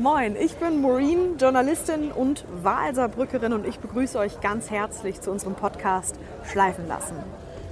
Moin, 0.00 0.36
ich 0.36 0.54
bin 0.58 0.80
Maureen, 0.80 1.38
Journalistin 1.38 2.12
und 2.12 2.44
Wahlsaarbrückerin 2.62 3.52
und 3.52 3.66
ich 3.66 3.80
begrüße 3.80 4.16
euch 4.16 4.40
ganz 4.40 4.70
herzlich 4.70 5.20
zu 5.20 5.32
unserem 5.32 5.56
Podcast 5.56 6.14
Schleifen 6.44 6.86
lassen. 6.86 7.16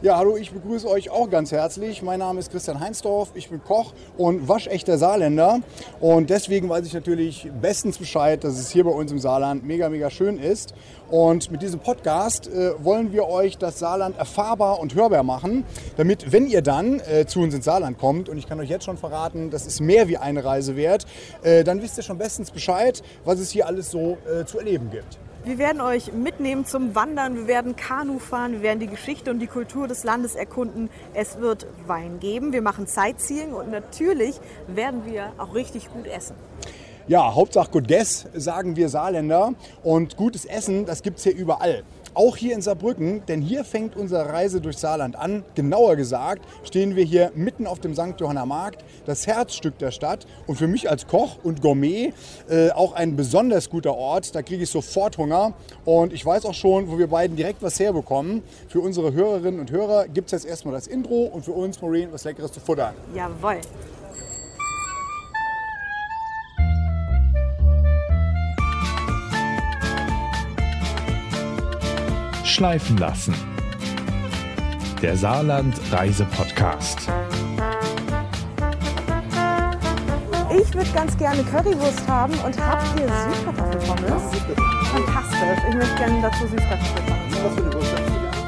Ja, 0.07 0.19
hallo, 0.19 0.37
ich 0.37 0.53
begrüße 0.53 0.89
euch 0.89 1.11
auch 1.11 1.29
ganz 1.29 1.51
herzlich. 1.51 2.01
Mein 2.01 2.21
Name 2.21 2.39
ist 2.39 2.53
Christian 2.53 2.79
Heinsdorf, 2.79 3.33
ich 3.35 3.51
bin 3.51 3.61
Koch 3.61 3.93
und 4.17 4.49
waschechter 4.49 4.99
Saarländer. 4.99 5.59
Und 5.99 6.31
deswegen 6.31 6.69
weiß 6.69 6.87
ich 6.87 6.95
natürlich 6.95 7.51
bestens 7.61 7.99
Bescheid, 7.99 8.45
dass 8.45 8.57
es 8.57 8.71
hier 8.71 8.85
bei 8.85 8.93
uns 8.93 9.11
im 9.11 9.19
Saarland 9.19 9.65
mega, 9.65 9.89
mega 9.89 10.09
schön 10.09 10.39
ist. 10.39 10.75
Und 11.11 11.51
mit 11.51 11.61
diesem 11.61 11.81
Podcast 11.81 12.47
äh, 12.47 12.75
wollen 12.85 13.11
wir 13.11 13.27
euch 13.27 13.59
das 13.59 13.81
Saarland 13.81 14.17
erfahrbar 14.17 14.79
und 14.79 14.95
hörbar 14.95 15.25
machen, 15.25 15.65
damit, 15.97 16.31
wenn 16.31 16.47
ihr 16.47 16.63
dann 16.63 17.01
äh, 17.01 17.27
zu 17.27 17.41
uns 17.41 17.53
ins 17.53 17.65
Saarland 17.65 17.99
kommt, 17.99 18.29
und 18.29 18.39
ich 18.39 18.47
kann 18.49 18.61
euch 18.61 18.71
jetzt 18.71 18.85
schon 18.85 18.99
verraten, 18.99 19.51
das 19.51 19.67
ist 19.67 19.81
mehr 19.81 20.07
wie 20.07 20.19
eine 20.19 20.45
Reise 20.45 20.77
wert, 20.77 21.05
äh, 21.43 21.65
dann 21.65 21.83
wisst 21.83 21.97
ihr 21.97 22.05
schon 22.05 22.19
bestens 22.19 22.53
Bescheid, 22.53 23.03
was 23.25 23.41
es 23.41 23.51
hier 23.51 23.67
alles 23.67 23.91
so 23.91 24.19
äh, 24.33 24.45
zu 24.45 24.61
erleben 24.61 24.89
gibt. 24.89 25.19
Wir 25.47 25.59
werden 25.59 25.81
euch 25.81 26.13
mitnehmen 26.13 26.67
zum 26.67 26.97
Wandern, 26.97 27.37
wir 27.37 27.47
werden 27.47 27.77
Kanu 27.77 28.19
fahren, 28.19 28.55
wir 28.55 28.63
werden 28.63 28.81
die 28.81 28.89
Geschichte 28.89 29.31
und 29.31 29.39
die 29.39 29.47
Kultur 29.47 29.87
des 29.87 30.03
Landes 30.03 30.35
erkunden. 30.35 30.91
Es 31.15 31.39
wird 31.39 31.69
Wein 31.87 32.19
geben, 32.19 32.53
wir 32.53 32.63
machen 32.63 32.89
Sightseeing 32.89 33.53
und 33.53 33.71
natürlich 33.71 34.41
werden 34.67 35.07
wir 35.07 35.31
auch 35.39 35.55
richtig 35.55 35.89
gut 35.93 36.09
essen. 36.09 36.35
Ja, 37.07 37.33
Hauptsache 37.33 37.71
gut 37.71 37.87
Guess, 37.87 38.27
sagen 38.35 38.75
wir 38.75 38.89
Saarländer. 38.89 39.55
Und 39.85 40.17
gutes 40.17 40.47
Essen, 40.47 40.85
das 40.85 41.05
gibt 41.05 41.19
es 41.19 41.23
hier 41.23 41.37
überall. 41.37 41.85
Auch 42.17 42.39
hier 42.39 42.55
in 42.55 42.63
Saarbrücken, 42.63 43.27
denn 43.29 43.43
hier 43.43 43.63
fängt 43.63 43.95
unsere 43.95 44.33
Reise 44.33 44.63
durch 44.63 44.79
Saarland 44.79 45.17
an. 45.17 45.45
Genauer 45.55 45.97
gesagt 45.97 46.41
stehen 46.65 46.97
wir 46.97 47.05
hier 47.05 47.31
mitten 47.35 47.67
auf 47.67 47.79
dem 47.79 47.95
St. 47.95 48.19
Johanna 48.19 48.47
Markt, 48.47 48.83
das 49.05 49.27
Herzstück 49.27 49.77
der 49.77 49.91
Stadt. 49.91 50.27
Und 50.47 50.57
für 50.57 50.67
mich 50.67 50.89
als 50.89 51.07
Koch 51.07 51.37
und 51.43 51.61
Gourmet 51.61 52.15
äh, 52.49 52.71
auch 52.71 52.95
ein 52.95 53.17
besonders 53.17 53.69
guter 53.69 53.95
Ort. 53.95 54.35
Da 54.35 54.41
kriege 54.41 54.63
ich 54.63 54.71
sofort 54.71 55.19
Hunger. 55.19 55.53
Und 55.85 56.15
ich 56.15 56.25
weiß 56.25 56.47
auch 56.47 56.55
schon, 56.55 56.91
wo 56.91 56.97
wir 56.99 57.09
beiden 57.09 57.37
direkt 57.37 57.63
was 57.63 57.79
herbekommen. 57.79 58.43
Für 58.67 58.81
unsere 58.81 59.13
Hörerinnen 59.13 59.61
und 59.61 59.71
Hörer 59.71 60.09
gibt 60.09 60.33
es 60.33 60.43
jetzt 60.43 60.51
erstmal 60.51 60.73
das 60.73 60.87
Intro 60.87 61.25
und 61.25 61.45
für 61.45 61.53
uns, 61.53 61.83
Maureen, 61.83 62.11
was 62.13 62.25
Leckeres 62.25 62.51
zu 62.51 62.61
futtern. 62.61 62.95
Jawohl. 63.15 63.61
Schleifen 72.57 72.97
lassen. 72.97 73.35
Der 75.03 75.15
Saarland-Reise-Podcast. 75.15 77.01
Ich 80.59 80.73
würde 80.75 80.91
ganz 80.95 81.19
gerne 81.19 81.45
Currywurst 81.45 82.09
haben 82.09 82.33
und 82.33 82.59
habe 82.59 82.83
hier 82.97 83.09
Süßkartoffelpommes. 83.09 84.09
Fantastisch. 84.09 85.65
Ich 85.69 85.75
möchte 85.75 85.97
gerne 85.97 86.23
dazu 86.23 86.47
Süßkartoffelpommes. 86.47 87.45
Was 87.45 87.55
für 87.55 87.61
eine 87.61 87.75
Wurst 87.75 87.93
hast 87.93 88.09
du 88.09 88.13
gerne? 88.15 88.41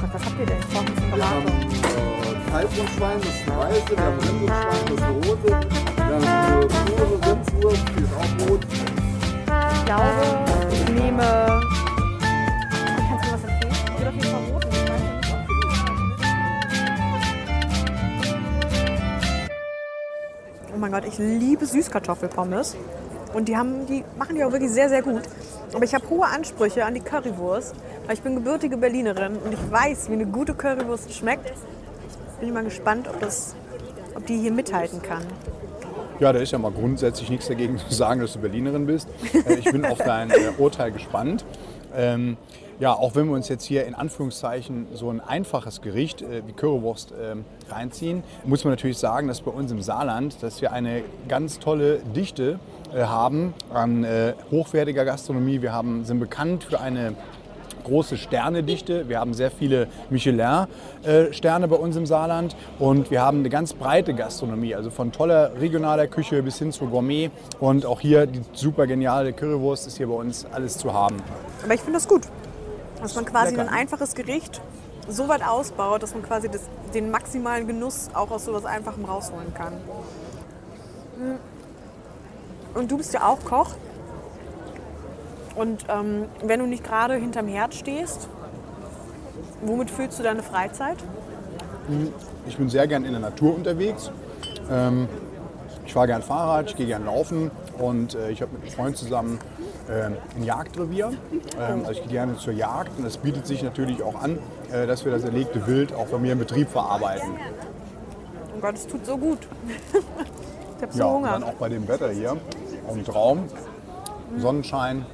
Gott, 0.00 0.10
was 0.12 0.22
habt 0.24 0.38
ihr 0.40 0.46
denn? 0.46 0.62
Vorhin 0.62 0.96
zum 0.96 1.06
Wir 1.14 1.24
haben 1.24 1.44
Beratung. 1.44 1.70
äh, 1.70 2.50
Kalbwurstschwein, 2.50 3.18
das 3.20 3.28
ist 3.30 3.42
eine 3.48 3.58
weiße, 3.60 3.90
wir 3.90 4.04
haben 4.04 4.18
Rindwurstschwein, 4.18 4.82
das 4.86 4.90
ist 4.90 5.02
eine 5.04 5.12
rote, 5.24 5.46
wir 5.46 6.04
haben 6.04 6.26
eine 6.26 6.66
pure 6.66 7.16
Rindswurst, 7.30 7.84
die 7.96 8.02
ist 8.02 8.12
auch 8.12 8.50
rot. 8.50 8.62
Ich 9.72 9.84
glaube, 9.84 10.10
ich 10.72 10.88
nehme. 11.00 11.30
Gott, 20.96 21.04
ich 21.06 21.18
liebe 21.18 21.66
Süßkartoffelpommes. 21.66 22.74
Und 23.34 23.48
die, 23.48 23.56
haben, 23.58 23.86
die 23.86 24.02
machen 24.16 24.34
die 24.34 24.42
auch 24.44 24.52
wirklich 24.52 24.70
sehr, 24.70 24.88
sehr 24.88 25.02
gut. 25.02 25.20
Aber 25.74 25.84
ich 25.84 25.94
habe 25.94 26.08
hohe 26.08 26.26
Ansprüche 26.26 26.86
an 26.86 26.94
die 26.94 27.00
Currywurst, 27.00 27.74
weil 28.06 28.14
ich 28.14 28.22
bin 28.22 28.36
gebürtige 28.36 28.78
Berlinerin 28.78 29.36
und 29.36 29.52
ich 29.52 29.70
weiß, 29.70 30.08
wie 30.08 30.14
eine 30.14 30.24
gute 30.24 30.54
Currywurst 30.54 31.12
schmeckt. 31.12 31.52
Bin 32.40 32.48
ich 32.48 32.54
mal 32.54 32.64
gespannt, 32.64 33.08
ob, 33.08 33.20
das, 33.20 33.54
ob 34.14 34.24
die 34.24 34.38
hier 34.38 34.52
mithalten 34.52 35.02
kann. 35.02 35.20
Ja, 36.18 36.32
da 36.32 36.38
ist 36.38 36.52
ja 36.52 36.58
mal 36.58 36.72
grundsätzlich 36.72 37.28
nichts 37.28 37.46
dagegen 37.48 37.76
zu 37.76 37.92
sagen, 37.92 38.22
dass 38.22 38.32
du 38.32 38.38
Berlinerin 38.38 38.86
bist. 38.86 39.06
Äh, 39.34 39.56
Ich 39.56 39.70
bin 39.70 39.84
auf 39.84 39.98
dein 39.98 40.30
äh, 40.30 40.34
Urteil 40.56 40.92
gespannt. 40.92 41.44
Ähm, 41.94 42.38
ja, 42.78 42.92
auch 42.92 43.14
wenn 43.14 43.26
wir 43.26 43.34
uns 43.34 43.48
jetzt 43.48 43.64
hier 43.64 43.86
in 43.86 43.94
Anführungszeichen 43.94 44.86
so 44.92 45.10
ein 45.10 45.20
einfaches 45.20 45.80
Gericht 45.80 46.22
äh, 46.22 46.42
wie 46.46 46.52
Currywurst 46.52 47.12
ähm, 47.20 47.44
reinziehen, 47.70 48.22
muss 48.44 48.64
man 48.64 48.72
natürlich 48.72 48.98
sagen, 48.98 49.28
dass 49.28 49.40
bei 49.40 49.50
uns 49.50 49.72
im 49.72 49.80
Saarland, 49.80 50.42
dass 50.42 50.60
wir 50.60 50.72
eine 50.72 51.02
ganz 51.28 51.58
tolle 51.58 51.98
Dichte 52.14 52.58
äh, 52.94 53.02
haben 53.02 53.54
an 53.72 54.04
äh, 54.04 54.34
hochwertiger 54.50 55.04
Gastronomie. 55.04 55.62
Wir 55.62 55.72
haben, 55.72 56.04
sind 56.04 56.20
bekannt 56.20 56.64
für 56.64 56.80
eine 56.80 57.14
große 57.84 58.16
Sternedichte. 58.16 59.08
Wir 59.08 59.20
haben 59.20 59.32
sehr 59.32 59.50
viele 59.50 59.86
Michelin-Sterne 60.10 61.68
bei 61.68 61.76
uns 61.76 61.96
im 61.96 62.04
Saarland 62.04 62.56
und 62.80 63.10
wir 63.10 63.22
haben 63.22 63.38
eine 63.38 63.48
ganz 63.48 63.74
breite 63.74 64.12
Gastronomie, 64.12 64.74
also 64.74 64.90
von 64.90 65.12
toller 65.12 65.52
regionaler 65.60 66.08
Küche 66.08 66.42
bis 66.42 66.58
hin 66.58 66.72
zu 66.72 66.86
Gourmet. 66.86 67.30
Und 67.60 67.86
auch 67.86 68.00
hier 68.00 68.26
die 68.26 68.40
super 68.52 68.86
geniale 68.86 69.32
Currywurst 69.32 69.86
ist 69.86 69.98
hier 69.98 70.08
bei 70.08 70.14
uns 70.14 70.46
alles 70.52 70.78
zu 70.78 70.92
haben. 70.92 71.16
Aber 71.62 71.74
ich 71.74 71.80
finde 71.80 71.98
das 71.98 72.08
gut, 72.08 72.22
dass 73.00 73.14
man 73.14 73.24
quasi 73.24 73.54
Lecker. 73.54 73.68
ein 73.68 73.74
einfaches 73.74 74.14
Gericht 74.14 74.60
so 75.08 75.28
weit 75.28 75.46
ausbaut, 75.46 76.02
dass 76.02 76.14
man 76.14 76.22
quasi 76.22 76.48
das, 76.48 76.62
den 76.94 77.10
maximalen 77.10 77.66
Genuss 77.66 78.10
auch 78.14 78.30
aus 78.30 78.44
sowas 78.44 78.64
Einfachem 78.64 79.04
rausholen 79.04 79.54
kann. 79.54 79.74
Mm. 81.18 82.78
Und 82.78 82.90
du 82.90 82.98
bist 82.98 83.14
ja 83.14 83.26
auch 83.26 83.42
Koch. 83.44 83.74
Und 85.54 85.86
ähm, 85.88 86.26
wenn 86.42 86.60
du 86.60 86.66
nicht 86.66 86.84
gerade 86.84 87.14
hinterm 87.14 87.48
Herd 87.48 87.74
stehst, 87.74 88.28
womit 89.62 89.90
füllst 89.90 90.18
du 90.18 90.22
deine 90.22 90.42
Freizeit? 90.42 90.98
Ich 92.46 92.58
bin 92.58 92.68
sehr 92.68 92.86
gern 92.86 93.04
in 93.04 93.12
der 93.12 93.20
Natur 93.20 93.54
unterwegs. 93.54 94.10
Ähm, 94.70 95.08
ich 95.86 95.94
fahre 95.94 96.08
gern 96.08 96.22
Fahrrad, 96.22 96.70
ich 96.70 96.76
gehe 96.76 96.86
gern 96.86 97.06
laufen 97.06 97.50
und 97.78 98.14
äh, 98.14 98.30
ich 98.30 98.42
habe 98.42 98.52
mit 98.52 98.62
einem 98.62 98.72
Freund 98.72 98.96
zusammen 98.96 99.38
ein 99.88 100.42
Jagdrevier. 100.44 101.12
Ähm, 101.60 101.80
also 101.80 101.92
ich 101.92 102.02
gehe 102.02 102.10
gerne 102.12 102.36
zur 102.36 102.52
Jagd 102.52 102.98
und 102.98 103.04
es 103.06 103.16
bietet 103.16 103.46
sich 103.46 103.62
natürlich 103.62 104.02
auch 104.02 104.20
an, 104.22 104.38
äh, 104.72 104.86
dass 104.86 105.04
wir 105.04 105.12
das 105.12 105.24
erlegte 105.24 105.66
Wild 105.66 105.94
auch 105.94 106.06
bei 106.06 106.18
mir 106.18 106.32
im 106.32 106.38
Betrieb 106.38 106.68
verarbeiten. 106.68 107.28
Oh 108.56 108.60
Gott, 108.60 108.74
es 108.74 108.86
tut 108.86 109.04
so 109.06 109.16
gut. 109.16 109.38
ich 110.76 110.82
habe 110.82 110.92
so 110.92 110.98
Ja, 110.98 111.04
und 111.06 111.14
Hunger. 111.16 111.32
dann 111.32 111.44
auch 111.44 111.54
bei 111.54 111.68
dem 111.68 111.86
Wetter 111.88 112.10
hier. 112.10 112.36
Ein 112.88 113.04
Traum. 113.04 113.44
Sonnenschein. 114.38 115.06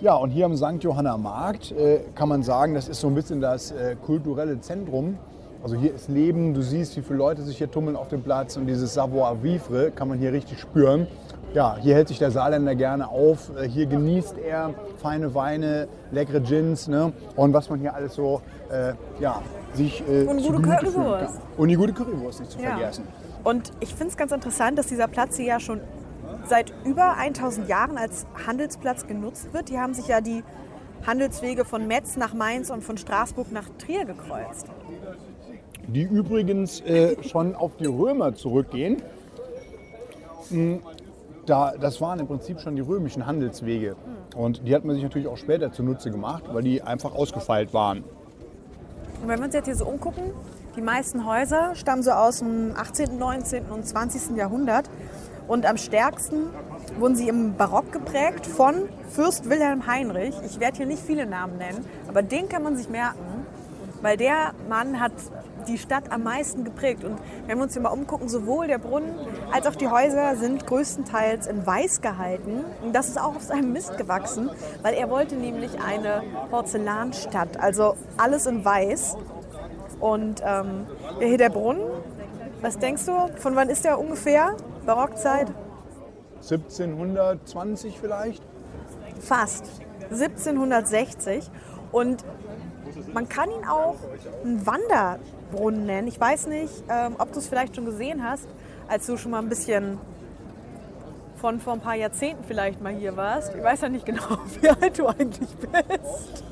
Ja, 0.00 0.14
und 0.14 0.30
hier 0.30 0.44
am 0.46 0.56
St. 0.56 0.80
Johanna 0.82 1.16
Markt 1.16 1.72
äh, 1.72 2.00
kann 2.14 2.28
man 2.28 2.42
sagen, 2.42 2.74
das 2.74 2.88
ist 2.88 3.00
so 3.00 3.08
ein 3.08 3.14
bisschen 3.14 3.40
das 3.40 3.72
äh, 3.72 3.96
kulturelle 3.96 4.60
Zentrum. 4.60 5.18
Also 5.62 5.74
hier 5.74 5.92
ist 5.92 6.08
Leben, 6.08 6.54
du 6.54 6.62
siehst, 6.62 6.96
wie 6.96 7.02
viele 7.02 7.18
Leute 7.18 7.42
sich 7.42 7.58
hier 7.58 7.68
tummeln 7.68 7.96
auf 7.96 8.06
dem 8.08 8.22
Platz 8.22 8.56
und 8.56 8.66
dieses 8.68 8.94
Savoir-vivre 8.94 9.90
kann 9.90 10.06
man 10.08 10.18
hier 10.18 10.32
richtig 10.32 10.60
spüren. 10.60 11.08
Ja, 11.54 11.76
hier 11.80 11.94
hält 11.94 12.08
sich 12.08 12.18
der 12.18 12.30
Saarländer 12.30 12.74
gerne 12.74 13.08
auf, 13.08 13.50
äh, 13.56 13.66
hier 13.68 13.86
genießt 13.86 14.36
er 14.38 14.74
feine 15.00 15.34
Weine, 15.34 15.88
leckere 16.10 16.40
Gins 16.40 16.88
ne? 16.88 17.12
und 17.36 17.54
was 17.54 17.70
man 17.70 17.80
hier 17.80 17.94
alles 17.94 18.14
so 18.14 18.42
äh, 18.70 18.92
ja, 19.18 19.40
sich 19.72 20.02
äh, 20.06 20.24
Und 20.26 20.42
gute 20.42 20.60
Currywurst. 20.62 21.40
Und 21.56 21.68
die 21.68 21.76
gute 21.76 21.92
Currywurst 21.94 22.40
nicht 22.40 22.52
zu 22.52 22.58
Ja. 22.60 22.76
vergessen. 22.76 23.04
Und 23.44 23.70
ich 23.80 23.94
finde 23.94 24.08
es 24.10 24.16
ganz 24.18 24.32
interessant, 24.32 24.78
dass 24.78 24.88
dieser 24.88 25.08
Platz 25.08 25.36
hier 25.36 25.46
ja 25.46 25.60
schon 25.60 25.80
seit 26.44 26.72
über 26.84 27.16
1000 27.16 27.66
Jahren 27.68 27.96
als 27.96 28.26
Handelsplatz 28.46 29.06
genutzt 29.06 29.52
wird. 29.54 29.70
Die 29.70 29.78
haben 29.78 29.94
sich 29.94 30.06
ja 30.06 30.20
die 30.20 30.42
Handelswege 31.06 31.64
von 31.64 31.86
Metz 31.86 32.16
nach 32.16 32.34
Mainz 32.34 32.68
und 32.70 32.82
von 32.84 32.98
Straßburg 32.98 33.52
nach 33.52 33.68
Trier 33.78 34.04
gekreuzt. 34.04 34.66
die 35.86 36.02
übrigens 36.02 36.80
äh, 36.82 37.16
schon 37.22 37.54
auf 37.54 37.76
die 37.76 37.86
Römer 37.86 38.34
zurückgehen. 38.34 39.00
Mm, 40.50 40.76
Da, 41.48 41.72
das 41.80 42.00
waren 42.02 42.20
im 42.20 42.26
Prinzip 42.26 42.60
schon 42.60 42.76
die 42.76 42.82
römischen 42.82 43.24
Handelswege. 43.24 43.96
Und 44.36 44.66
die 44.68 44.74
hat 44.74 44.84
man 44.84 44.94
sich 44.94 45.02
natürlich 45.02 45.28
auch 45.28 45.38
später 45.38 45.72
zunutze 45.72 46.10
gemacht, 46.10 46.44
weil 46.52 46.62
die 46.62 46.82
einfach 46.82 47.14
ausgefeilt 47.14 47.72
waren. 47.72 48.04
Und 49.22 49.28
wenn 49.28 49.38
wir 49.38 49.46
uns 49.46 49.54
jetzt 49.54 49.64
hier 49.64 49.74
so 49.74 49.86
umgucken, 49.86 50.24
die 50.76 50.82
meisten 50.82 51.24
Häuser 51.24 51.74
stammen 51.74 52.02
so 52.02 52.10
aus 52.10 52.40
dem 52.40 52.74
18., 52.76 53.18
19. 53.18 53.64
und 53.66 53.86
20. 53.86 54.36
Jahrhundert. 54.36 54.90
Und 55.48 55.64
am 55.64 55.78
stärksten 55.78 56.50
wurden 56.98 57.16
sie 57.16 57.28
im 57.28 57.56
Barock 57.56 57.92
geprägt 57.92 58.46
von 58.46 58.74
Fürst 59.08 59.48
Wilhelm 59.48 59.86
Heinrich. 59.86 60.34
Ich 60.44 60.60
werde 60.60 60.76
hier 60.76 60.86
nicht 60.86 61.02
viele 61.02 61.24
Namen 61.24 61.56
nennen, 61.56 61.82
aber 62.08 62.22
den 62.22 62.50
kann 62.50 62.62
man 62.62 62.76
sich 62.76 62.90
merken, 62.90 63.46
weil 64.02 64.18
der 64.18 64.52
Mann 64.68 65.00
hat 65.00 65.12
die 65.68 65.78
Stadt 65.78 66.10
am 66.10 66.22
meisten 66.22 66.64
geprägt. 66.64 67.04
Und 67.04 67.18
wenn 67.46 67.58
wir 67.58 67.64
uns 67.64 67.74
hier 67.74 67.82
mal 67.82 67.90
umgucken, 67.90 68.28
sowohl 68.28 68.66
der 68.66 68.78
Brunnen 68.78 69.14
als 69.52 69.66
auch 69.66 69.74
die 69.74 69.88
Häuser 69.88 70.36
sind 70.36 70.66
größtenteils 70.66 71.46
in 71.46 71.66
Weiß 71.66 72.00
gehalten. 72.00 72.64
Und 72.82 72.94
das 72.94 73.08
ist 73.08 73.20
auch 73.20 73.36
auf 73.36 73.42
seinem 73.42 73.72
Mist 73.72 73.96
gewachsen, 73.96 74.50
weil 74.82 74.94
er 74.94 75.10
wollte 75.10 75.36
nämlich 75.36 75.80
eine 75.80 76.22
Porzellanstadt, 76.50 77.60
also 77.60 77.96
alles 78.16 78.46
in 78.46 78.64
Weiß. 78.64 79.16
Und 80.00 80.42
ähm, 80.44 80.86
hier 81.20 81.38
der 81.38 81.50
Brunnen, 81.50 81.82
was 82.60 82.78
denkst 82.78 83.06
du, 83.06 83.28
von 83.36 83.56
wann 83.56 83.68
ist 83.68 83.84
der 83.84 83.98
ungefähr? 83.98 84.56
Barockzeit? 84.86 85.52
1720 86.36 87.98
vielleicht. 88.00 88.42
Fast. 89.20 89.64
1760. 90.10 91.50
Und 91.92 92.24
man 93.12 93.28
kann 93.28 93.50
ihn 93.50 93.66
auch 93.66 93.96
einen 94.44 94.66
Wanderbrunnen 94.66 95.37
nennen. 95.86 96.08
Ich 96.08 96.20
weiß 96.20 96.46
nicht, 96.46 96.72
ähm, 96.88 97.16
ob 97.18 97.32
du 97.32 97.38
es 97.38 97.48
vielleicht 97.48 97.76
schon 97.76 97.84
gesehen 97.84 98.22
hast, 98.22 98.46
als 98.88 99.06
du 99.06 99.16
schon 99.16 99.32
mal 99.32 99.38
ein 99.38 99.48
bisschen 99.48 99.98
von 101.36 101.60
vor 101.60 101.74
ein 101.74 101.80
paar 101.80 101.94
Jahrzehnten 101.94 102.44
vielleicht 102.44 102.80
mal 102.80 102.92
hier 102.92 103.16
warst. 103.16 103.54
Ich 103.54 103.62
weiß 103.62 103.82
ja 103.82 103.88
nicht 103.88 104.04
genau, 104.04 104.38
wie 104.60 104.68
alt 104.68 104.98
du 104.98 105.06
eigentlich 105.06 105.54
bist. 105.56 106.44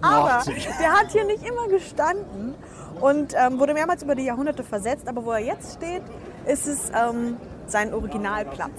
Aber 0.00 0.38
88. 0.38 0.68
der 0.80 0.92
hat 0.92 1.10
hier 1.10 1.24
nicht 1.24 1.46
immer 1.46 1.68
gestanden 1.68 2.54
und 3.00 3.34
ähm, 3.36 3.58
wurde 3.58 3.74
mehrmals 3.74 4.02
über 4.02 4.14
die 4.14 4.24
Jahrhunderte 4.24 4.62
versetzt. 4.64 5.08
Aber 5.08 5.24
wo 5.24 5.32
er 5.32 5.40
jetzt 5.40 5.74
steht, 5.74 6.02
ist 6.46 6.66
es 6.66 6.90
ähm, 6.90 7.36
sein 7.66 7.92
Originalplatz. 7.94 8.70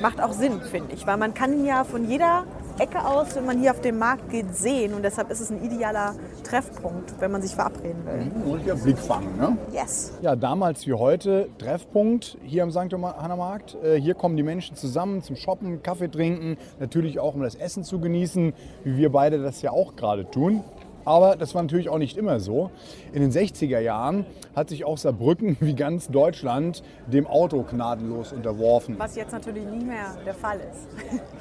Macht 0.00 0.20
auch 0.20 0.32
Sinn, 0.32 0.60
finde 0.60 0.94
ich, 0.94 1.06
weil 1.06 1.16
man 1.16 1.34
kann 1.34 1.52
ihn 1.52 1.64
ja 1.64 1.84
von 1.84 2.08
jeder 2.08 2.44
Ecke 2.78 3.04
aus, 3.04 3.36
wenn 3.36 3.44
man 3.44 3.58
hier 3.60 3.70
auf 3.70 3.80
den 3.80 3.98
Markt 3.98 4.30
geht, 4.30 4.54
sehen. 4.54 4.94
Und 4.94 5.02
deshalb 5.02 5.30
ist 5.30 5.40
es 5.40 5.50
ein 5.50 5.62
idealer 5.62 6.14
Treffpunkt, 6.44 7.14
wenn 7.20 7.30
man 7.30 7.42
sich 7.42 7.54
verabreden 7.54 8.04
will. 8.06 8.52
Und 8.52 8.66
der 8.66 8.74
Blickfang, 8.74 9.36
ne? 9.36 9.56
Yes. 9.72 10.12
Ja, 10.22 10.36
damals 10.36 10.86
wie 10.86 10.94
heute 10.94 11.48
Treffpunkt 11.58 12.38
hier 12.42 12.62
am 12.62 12.70
St. 12.70 12.90
Johanna 12.90 13.36
Markt. 13.36 13.76
Äh, 13.82 14.00
Hier 14.00 14.14
kommen 14.14 14.36
die 14.36 14.42
Menschen 14.42 14.76
zusammen 14.76 15.22
zum 15.22 15.36
Shoppen, 15.36 15.82
Kaffee 15.82 16.08
trinken, 16.10 16.56
natürlich 16.80 17.20
auch 17.20 17.34
um 17.34 17.42
das 17.42 17.54
Essen 17.54 17.84
zu 17.84 18.00
genießen, 18.00 18.52
wie 18.84 18.96
wir 18.96 19.12
beide 19.12 19.42
das 19.42 19.62
ja 19.62 19.70
auch 19.70 19.94
gerade 19.96 20.30
tun. 20.30 20.64
Aber 21.04 21.34
das 21.36 21.54
war 21.54 21.62
natürlich 21.62 21.88
auch 21.88 21.98
nicht 21.98 22.16
immer 22.16 22.38
so. 22.38 22.70
In 23.12 23.22
den 23.22 23.32
60er 23.32 23.80
Jahren 23.80 24.24
hat 24.54 24.68
sich 24.68 24.84
auch 24.84 24.98
Saarbrücken 24.98 25.56
wie 25.60 25.74
ganz 25.74 26.08
Deutschland 26.08 26.82
dem 27.06 27.26
Auto 27.26 27.62
gnadenlos 27.64 28.32
unterworfen. 28.32 28.94
Was 28.98 29.16
jetzt 29.16 29.32
natürlich 29.32 29.64
nie 29.66 29.84
mehr 29.84 30.14
der 30.24 30.34
Fall 30.34 30.58
ist. 30.60 30.88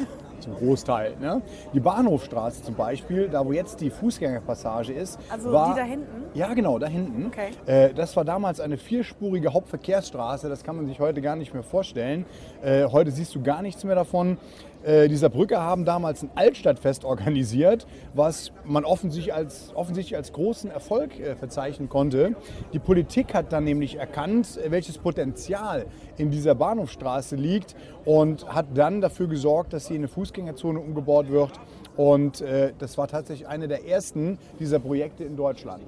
zum 0.42 0.56
Großteil. 0.56 1.16
Ne? 1.20 1.42
Die 1.74 1.80
Bahnhofstraße 1.80 2.64
zum 2.64 2.76
Beispiel, 2.76 3.30
da 3.30 3.46
wo 3.46 3.52
jetzt 3.52 3.82
die 3.82 3.90
Fußgängerpassage 3.90 4.94
ist. 4.94 5.20
Also 5.30 5.52
war, 5.52 5.74
die 5.74 5.80
da 5.80 5.86
hinten? 5.86 6.24
Ja, 6.34 6.54
genau, 6.54 6.80
da 6.80 6.88
hinten. 6.88 7.28
Okay. 7.28 7.50
Äh, 7.66 7.94
das 7.94 8.16
war 8.16 8.26
damals 8.26 8.60
eine 8.60 8.78
vierspurige 8.78 9.54
Hauptverkehrsstraße, 9.54 10.50
das 10.50 10.64
kann 10.64 10.76
man 10.76 10.88
sich 10.88 11.00
heute 11.00 11.22
gar 11.22 11.36
nicht 11.36 11.54
mehr 11.54 11.64
vorstellen. 11.64 12.26
Äh, 12.62 12.86
heute 12.86 13.12
siehst 13.12 13.34
du 13.36 13.42
gar 13.42 13.62
nichts 13.62 13.84
mehr 13.84 13.96
davon. 13.96 14.38
Äh, 14.84 15.08
dieser 15.10 15.30
Brücke 15.30 15.60
haben 15.60 15.86
damals 15.86 16.24
ein 16.24 16.32
Altstadtfest 16.36 17.06
organisiert, 17.06 17.86
was 18.14 18.52
man 18.66 18.84
offensichtlich 18.84 19.34
als, 19.34 19.72
offensichtlich 19.76 20.18
als 20.18 20.34
großen 20.34 20.72
Erfolg 20.72 21.20
äh, 21.20 21.36
verzeichnen 21.36 21.88
konnte. 21.88 22.36
Die 22.74 22.80
Politik 22.80 23.34
hat 23.34 23.54
dann 23.54 23.64
nämlich 23.64 23.96
erkannt, 23.98 24.60
welches 24.68 24.98
Potenzial 24.98 25.86
in 26.18 26.32
dieser 26.32 26.56
Bahnhofstraße 26.56 27.36
liegt 27.36 27.76
und 28.06 28.48
hat 28.48 28.66
dann 28.74 29.02
dafür 29.02 29.28
gesorgt, 29.28 29.74
dass 29.74 29.86
sie 29.86 29.96
in 29.96 30.02
eine 30.02 30.08
Fußgängerzone 30.08 30.80
umgebaut 30.80 31.30
wird. 31.30 31.52
Und 31.96 32.42
äh, 32.42 32.74
das 32.80 32.98
war 32.98 33.08
tatsächlich 33.08 33.48
eine 33.48 33.68
der 33.68 33.86
ersten 33.88 34.40
dieser 34.60 34.80
Projekte 34.80 35.24
in 35.24 35.36
Deutschland. 35.36 35.84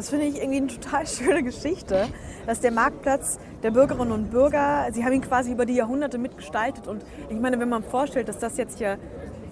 Das 0.00 0.08
finde 0.08 0.24
ich 0.24 0.36
irgendwie 0.36 0.56
eine 0.56 0.66
total 0.68 1.06
schöne 1.06 1.42
Geschichte, 1.42 2.06
dass 2.46 2.60
der 2.60 2.70
Marktplatz 2.70 3.38
der 3.62 3.70
Bürgerinnen 3.70 4.12
und 4.12 4.30
Bürger, 4.30 4.88
sie 4.92 5.04
haben 5.04 5.12
ihn 5.12 5.20
quasi 5.20 5.52
über 5.52 5.66
die 5.66 5.74
Jahrhunderte 5.74 6.16
mitgestaltet. 6.16 6.86
Und 6.86 7.04
ich 7.28 7.38
meine, 7.38 7.60
wenn 7.60 7.68
man 7.68 7.82
vorstellt, 7.82 8.26
dass 8.26 8.38
das 8.38 8.56
jetzt 8.56 8.78
hier 8.78 8.96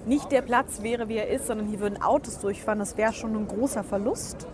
nicht 0.07 0.33
der 0.33 0.41
Platz 0.41 0.83
wäre, 0.83 1.11
wie 1.11 1.19
er 1.19 1.29
ist, 1.29 1.49
sondern 1.49 1.67
hier 1.67 1.81
würden 1.81 2.01
Autos 2.01 2.39
durchfahren, 2.39 2.79
das 2.79 2.97
wäre 2.97 3.13
schon 3.13 3.37
ein 3.37 3.47
großer 3.47 3.85
Verlust. 3.85 4.47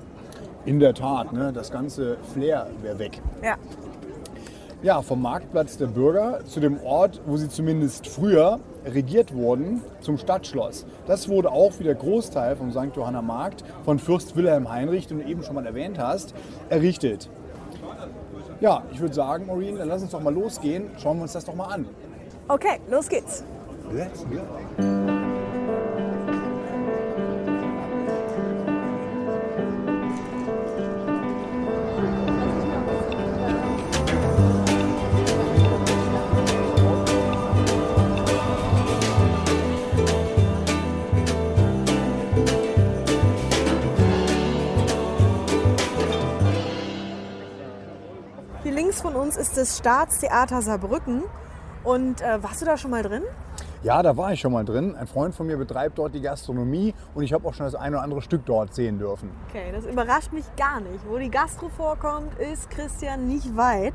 In 0.65 0.81
der 0.81 0.95
Tat, 0.95 1.33
ne, 1.33 1.53
das 1.53 1.71
ganze 1.71 2.17
Flair 2.33 2.67
wäre 2.83 2.99
weg. 2.99 3.21
Ja. 3.41 3.55
Ja, 4.83 5.01
vom 5.01 5.23
Marktplatz 5.23 5.77
der 5.77 5.87
Bürger 5.87 6.45
zu 6.45 6.59
dem 6.59 6.83
Ort, 6.83 7.21
wo 7.25 7.37
sie 7.37 7.49
zumindest 7.49 8.09
früher 8.09 8.59
regiert 8.85 9.35
wurden, 9.35 9.83
zum 10.01 10.19
Stadtschloss. 10.19 10.87
Das 11.07 11.29
wurde 11.29 11.51
auch 11.51 11.73
wie 11.79 11.85
der 11.85 11.95
Großteil 11.95 12.57
vom 12.57 12.71
St. 12.71 12.97
Johanna 12.97 13.23
Markt 13.23 13.65
von 13.85 13.99
Fürst 13.99 14.37
Wilhelm 14.37 14.71
Heinrich, 14.71 15.07
den 15.07 15.19
du 15.19 15.25
eben 15.25 15.43
schon 15.43 15.55
mal 15.55 15.67
erwähnt 15.67 15.99
hast, 15.99 16.35
errichtet. 16.69 17.29
Ja, 18.61 18.83
ich 18.93 19.01
würde 19.01 19.15
sagen, 19.15 19.47
Maureen, 19.47 19.77
dann 19.77 19.89
lass 19.89 20.03
uns 20.03 20.13
doch 20.13 20.21
mal 20.21 20.33
losgehen. 20.33 20.91
Schauen 20.99 21.19
wir 21.19 21.23
uns 21.23 21.33
das 21.33 21.45
doch 21.45 21.55
mal 21.55 21.67
an. 21.67 21.87
Okay, 22.49 22.81
los 22.91 23.09
geht's. 23.09 23.45
Let's 23.93 24.25
go. 24.25 25.14
Das 49.57 49.79
Staatstheater 49.79 50.63
Saarbrücken. 50.63 51.23
Und 51.83 52.21
äh, 52.23 52.43
warst 52.43 52.63
du 52.63 52.67
da 52.67 52.77
schon 52.77 52.91
mal 52.91 53.03
drin? 53.03 53.23
Ja, 53.83 54.03
da 54.03 54.17
war 54.17 54.33
ich 54.33 54.41
schon 54.41 54.53
mal 54.53 54.65
drin. 54.65 54.97
Ein 54.97 55.07
Freund 55.07 55.35
von 55.35 55.47
mir 55.47 55.59
betreibt 55.59 55.99
dort 55.99 56.15
die 56.15 56.23
Gastronomie 56.23 56.95
und 57.15 57.23
ich 57.23 57.35
habe 57.35 57.47
auch 57.47 57.53
schon 57.53 57.67
das 57.67 57.75
eine 57.75 57.97
oder 57.97 58.05
andere 58.05 58.23
Stück 58.23 58.47
dort 58.47 58.75
sehen 58.75 58.99
dürfen. 58.99 59.31
Okay, 59.51 59.71
das 59.73 59.85
überrascht 59.85 60.33
mich 60.33 60.45
gar 60.57 60.81
nicht. 60.81 61.07
Wo 61.07 61.19
die 61.19 61.31
Gastro 61.31 61.69
vorkommt, 61.69 62.35
ist 62.39 62.71
Christian 62.71 63.27
nicht 63.27 63.55
weit. 63.57 63.93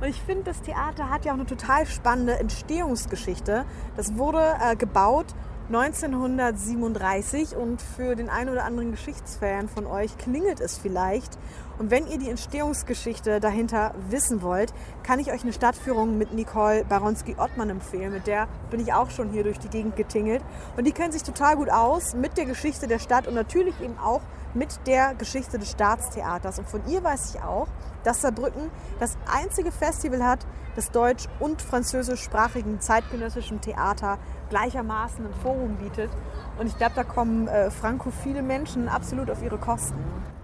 Und 0.00 0.08
ich 0.08 0.20
finde, 0.20 0.44
das 0.44 0.60
Theater 0.62 1.10
hat 1.10 1.24
ja 1.24 1.32
auch 1.32 1.36
eine 1.36 1.46
total 1.46 1.86
spannende 1.86 2.38
Entstehungsgeschichte. 2.38 3.64
Das 3.96 4.16
wurde 4.16 4.42
äh, 4.60 4.74
gebaut 4.74 5.26
1937 5.68 7.54
und 7.54 7.82
für 7.82 8.16
den 8.16 8.30
einen 8.30 8.48
oder 8.48 8.64
anderen 8.64 8.90
Geschichtsfan 8.90 9.68
von 9.68 9.86
euch 9.86 10.16
klingelt 10.16 10.60
es 10.60 10.78
vielleicht. 10.78 11.38
Und 11.78 11.90
wenn 11.92 12.06
ihr 12.08 12.18
die 12.18 12.28
Entstehungsgeschichte 12.28 13.38
dahinter 13.38 13.94
wissen 14.08 14.42
wollt, 14.42 14.74
kann 15.04 15.20
ich 15.20 15.32
euch 15.32 15.42
eine 15.42 15.52
Stadtführung 15.52 16.18
mit 16.18 16.32
Nicole 16.32 16.84
Baronski-Ottmann 16.84 17.70
empfehlen. 17.70 18.12
Mit 18.12 18.26
der 18.26 18.48
bin 18.70 18.80
ich 18.80 18.92
auch 18.92 19.10
schon 19.10 19.30
hier 19.30 19.44
durch 19.44 19.58
die 19.58 19.68
Gegend 19.68 19.94
getingelt. 19.94 20.42
Und 20.76 20.86
die 20.86 20.92
kennt 20.92 21.12
sich 21.12 21.22
total 21.22 21.56
gut 21.56 21.70
aus 21.70 22.14
mit 22.14 22.36
der 22.36 22.46
Geschichte 22.46 22.88
der 22.88 22.98
Stadt 22.98 23.28
und 23.28 23.34
natürlich 23.34 23.80
eben 23.80 23.96
auch 23.98 24.22
mit 24.54 24.86
der 24.86 25.14
Geschichte 25.14 25.58
des 25.58 25.70
Staatstheaters. 25.70 26.58
Und 26.58 26.68
von 26.68 26.82
ihr 26.88 27.04
weiß 27.04 27.34
ich 27.34 27.42
auch, 27.42 27.68
dass 28.02 28.22
Saarbrücken 28.22 28.70
das 28.98 29.16
einzige 29.32 29.70
Festival 29.70 30.24
hat, 30.24 30.46
das 30.74 30.90
deutsch- 30.90 31.28
und 31.38 31.62
französischsprachigen 31.62 32.80
zeitgenössischen 32.80 33.60
Theater 33.60 34.18
gleichermaßen 34.50 35.26
ein 35.26 35.34
Forum 35.42 35.76
bietet. 35.76 36.10
Und 36.58 36.66
ich 36.66 36.76
glaube, 36.76 36.94
da 36.96 37.04
kommen 37.04 37.46
äh, 37.48 37.70
frankophile 37.70 38.42
Menschen 38.42 38.88
absolut 38.88 39.30
auf 39.30 39.42
ihre 39.42 39.58
Kosten. 39.58 39.98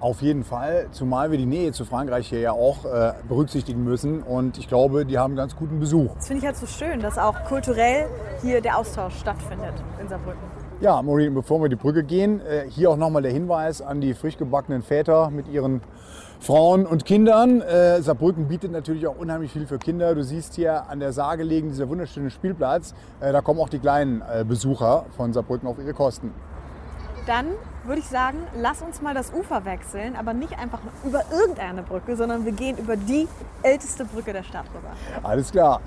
Auf 0.05 0.21
jeden 0.21 0.45
Fall, 0.45 0.89
zumal 0.91 1.31
wir 1.31 1.39
die 1.39 1.47
Nähe 1.47 1.73
zu 1.73 1.87
Frankreich 1.87 2.29
hier 2.29 2.41
ja 2.41 2.53
auch 2.53 2.85
äh, 2.85 3.15
berücksichtigen 3.27 3.85
müssen. 3.85 4.23
Und 4.23 4.59
ich 4.59 4.69
glaube, 4.69 5.07
die 5.07 5.17
haben 5.17 5.35
ganz 5.35 5.57
guten 5.57 5.81
Besuch. 5.81 6.15
Das 6.17 6.27
finde 6.27 6.41
ich 6.41 6.47
halt 6.47 6.59
so 6.59 6.67
schön, 6.67 7.01
dass 7.01 7.17
auch 7.17 7.35
kulturell 7.45 8.07
hier 8.43 8.61
der 8.61 8.77
Austausch 8.77 9.19
stattfindet 9.19 9.73
in 9.99 10.07
Saarbrücken. 10.07 10.43
Ja, 10.83 11.01
Maureen, 11.01 11.33
bevor 11.33 11.63
wir 11.63 11.71
die 11.71 11.77
Brücke 11.77 12.05
gehen, 12.05 12.43
äh, 12.43 12.69
hier 12.69 12.91
auch 12.91 12.99
nochmal 12.99 13.23
der 13.23 13.33
Hinweis 13.33 13.81
an 13.81 14.03
die 14.03 14.13
frisch 14.13 14.37
gebackenen 14.37 14.83
Väter 14.83 15.31
mit 15.31 15.49
ihren 15.49 15.81
Frauen 16.39 16.85
und 16.85 17.07
Kindern. 17.07 17.63
Äh, 17.63 18.03
Saarbrücken 18.03 18.47
bietet 18.47 18.73
natürlich 18.73 19.07
auch 19.07 19.17
unheimlich 19.17 19.53
viel 19.53 19.67
für 19.67 19.79
Kinder. 19.79 20.15
Du 20.15 20.23
siehst 20.23 20.53
hier 20.53 20.91
an 20.91 21.01
der 21.01 21.15
Saar 21.15 21.39
gelegen 21.39 21.71
dieser 21.71 21.89
wunderschöne 21.89 22.29
Spielplatz. 22.29 22.95
Äh, 23.21 23.33
da 23.33 23.41
kommen 23.41 23.59
auch 23.59 23.71
die 23.71 23.79
kleinen 23.79 24.23
Besucher 24.47 25.07
von 25.17 25.33
Saarbrücken 25.33 25.67
auf 25.67 25.79
ihre 25.79 25.95
Kosten. 25.95 26.35
Dann 27.27 27.47
würde 27.85 28.01
ich 28.01 28.09
sagen, 28.09 28.39
lass 28.55 28.83
uns 28.83 29.01
mal 29.01 29.15
das 29.15 29.33
Ufer 29.33 29.65
wechseln, 29.65 30.15
aber 30.17 30.35
nicht 30.35 30.59
einfach 30.59 30.81
über 31.05 31.23
irgendeine 31.31 31.83
Brücke, 31.83 32.17
sondern 32.17 32.45
wir 32.45 32.53
gehen 32.53 32.77
über 32.77 32.97
die 32.97 33.29
älteste 33.63 34.05
Brücke 34.05 34.33
der 34.33 34.43
Stadt 34.43 34.67
rüber. 34.75 34.95
Alles 35.23 35.51
klar. 35.51 35.81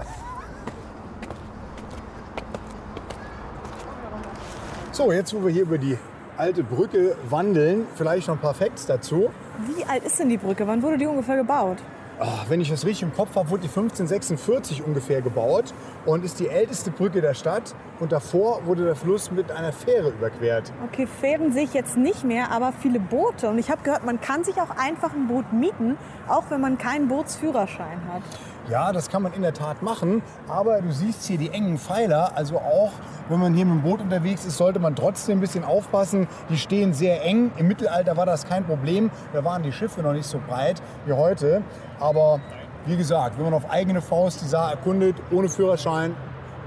So, 4.91 5.11
jetzt 5.11 5.33
wo 5.35 5.43
wir 5.43 5.51
hier 5.51 5.61
über 5.61 5.77
die 5.77 5.97
alte 6.37 6.63
Brücke 6.63 7.15
wandeln, 7.29 7.85
vielleicht 7.95 8.27
noch 8.27 8.35
ein 8.35 8.41
paar 8.41 8.55
Facts 8.55 8.87
dazu. 8.87 9.29
Wie 9.59 9.85
alt 9.85 10.03
ist 10.03 10.19
denn 10.19 10.29
die 10.29 10.37
Brücke? 10.37 10.65
Wann 10.65 10.81
wurde 10.81 10.97
die 10.97 11.05
ungefähr 11.05 11.35
gebaut? 11.35 11.77
Ah, 12.19 12.45
Wenn 12.47 12.61
ich 12.61 12.69
das 12.69 12.83
richtig 12.83 13.03
im 13.03 13.13
Kopf 13.13 13.35
habe, 13.35 13.51
wurde 13.51 13.61
die 13.61 13.67
1546 13.67 14.83
ungefähr 14.83 15.21
gebaut 15.21 15.65
und 16.07 16.25
ist 16.25 16.39
die 16.39 16.47
älteste 16.47 16.89
Brücke 16.89 17.21
der 17.21 17.35
Stadt. 17.35 17.75
Und 17.99 18.11
davor 18.11 18.65
wurde 18.65 18.85
der 18.85 18.95
Fluss 18.95 19.29
mit 19.29 19.51
einer 19.51 19.71
Fähre 19.71 20.09
überquert. 20.09 20.71
Okay, 20.91 21.05
Fähren 21.05 21.53
sehe 21.53 21.65
ich 21.65 21.75
jetzt 21.75 21.95
nicht 21.95 22.23
mehr, 22.23 22.51
aber 22.51 22.73
viele 22.81 22.99
Boote. 22.99 23.49
Und 23.49 23.59
ich 23.59 23.69
habe 23.69 23.83
gehört, 23.83 24.03
man 24.03 24.19
kann 24.19 24.43
sich 24.43 24.55
auch 24.59 24.71
einfach 24.71 25.13
ein 25.13 25.27
Boot 25.27 25.53
mieten, 25.53 25.95
auch 26.27 26.45
wenn 26.49 26.59
man 26.59 26.79
keinen 26.79 27.07
Bootsführerschein 27.07 28.01
hat. 28.11 28.23
Ja, 28.69 28.91
das 28.91 29.09
kann 29.09 29.23
man 29.23 29.31
in 29.31 29.43
der 29.43 29.53
Tat 29.53 29.81
machen, 29.81 30.21
aber 30.49 30.81
du 30.81 30.91
siehst 30.91 31.23
hier 31.23 31.37
die 31.37 31.51
engen 31.51 31.77
Pfeiler. 31.77 32.33
Also 32.35 32.57
auch 32.57 32.91
wenn 33.29 33.39
man 33.39 33.53
hier 33.53 33.65
mit 33.65 33.75
dem 33.75 33.81
Boot 33.81 34.01
unterwegs 34.01 34.45
ist, 34.45 34.57
sollte 34.57 34.79
man 34.79 34.93
trotzdem 34.93 35.37
ein 35.37 35.41
bisschen 35.41 35.63
aufpassen. 35.63 36.27
Die 36.49 36.57
stehen 36.57 36.93
sehr 36.93 37.23
eng. 37.23 37.51
Im 37.55 37.69
Mittelalter 37.69 38.17
war 38.17 38.25
das 38.25 38.45
kein 38.45 38.65
Problem. 38.65 39.09
Da 39.31 39.45
waren 39.45 39.63
die 39.63 39.71
Schiffe 39.71 40.01
noch 40.01 40.11
nicht 40.11 40.25
so 40.25 40.41
breit 40.45 40.81
wie 41.05 41.13
heute. 41.13 41.61
Aber 41.99 42.41
wie 42.85 42.97
gesagt, 42.97 43.37
wenn 43.37 43.45
man 43.45 43.53
auf 43.53 43.69
eigene 43.69 44.01
Faust 44.01 44.41
die 44.41 44.47
Saar 44.47 44.71
erkundet, 44.71 45.15
ohne 45.31 45.47
Führerschein, 45.47 46.13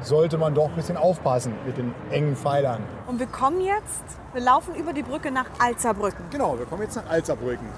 sollte 0.00 0.38
man 0.38 0.54
doch 0.54 0.70
ein 0.70 0.76
bisschen 0.76 0.96
aufpassen 0.96 1.52
mit 1.66 1.76
den 1.76 1.94
engen 2.10 2.34
Pfeilern. 2.34 2.82
Und 3.06 3.18
wir 3.18 3.26
kommen 3.26 3.60
jetzt, 3.60 4.04
wir 4.32 4.40
laufen 4.40 4.74
über 4.74 4.94
die 4.94 5.02
Brücke 5.02 5.30
nach 5.30 5.46
Alzerbrücken. 5.58 6.24
Genau, 6.30 6.58
wir 6.58 6.64
kommen 6.64 6.82
jetzt 6.82 6.96
nach 6.96 7.10
Alzerbrücken. 7.10 7.68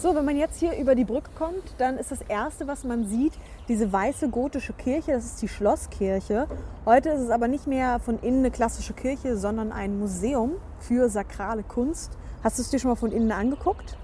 So, 0.00 0.14
wenn 0.14 0.24
man 0.24 0.36
jetzt 0.36 0.60
hier 0.60 0.78
über 0.78 0.94
die 0.94 1.04
Brücke 1.04 1.30
kommt, 1.36 1.74
dann 1.78 1.98
ist 1.98 2.12
das 2.12 2.20
Erste, 2.20 2.68
was 2.68 2.84
man 2.84 3.08
sieht, 3.08 3.32
diese 3.66 3.92
weiße 3.92 4.28
gotische 4.28 4.72
Kirche. 4.72 5.10
Das 5.10 5.24
ist 5.24 5.42
die 5.42 5.48
Schlosskirche. 5.48 6.46
Heute 6.86 7.08
ist 7.08 7.22
es 7.22 7.30
aber 7.30 7.48
nicht 7.48 7.66
mehr 7.66 7.98
von 7.98 8.20
innen 8.20 8.38
eine 8.38 8.52
klassische 8.52 8.92
Kirche, 8.92 9.36
sondern 9.36 9.72
ein 9.72 9.98
Museum 9.98 10.52
für 10.78 11.08
sakrale 11.08 11.64
Kunst. 11.64 12.16
Hast 12.44 12.58
du 12.58 12.62
es 12.62 12.70
dir 12.70 12.78
schon 12.78 12.90
mal 12.90 12.94
von 12.94 13.10
innen 13.10 13.32
angeguckt? 13.32 13.96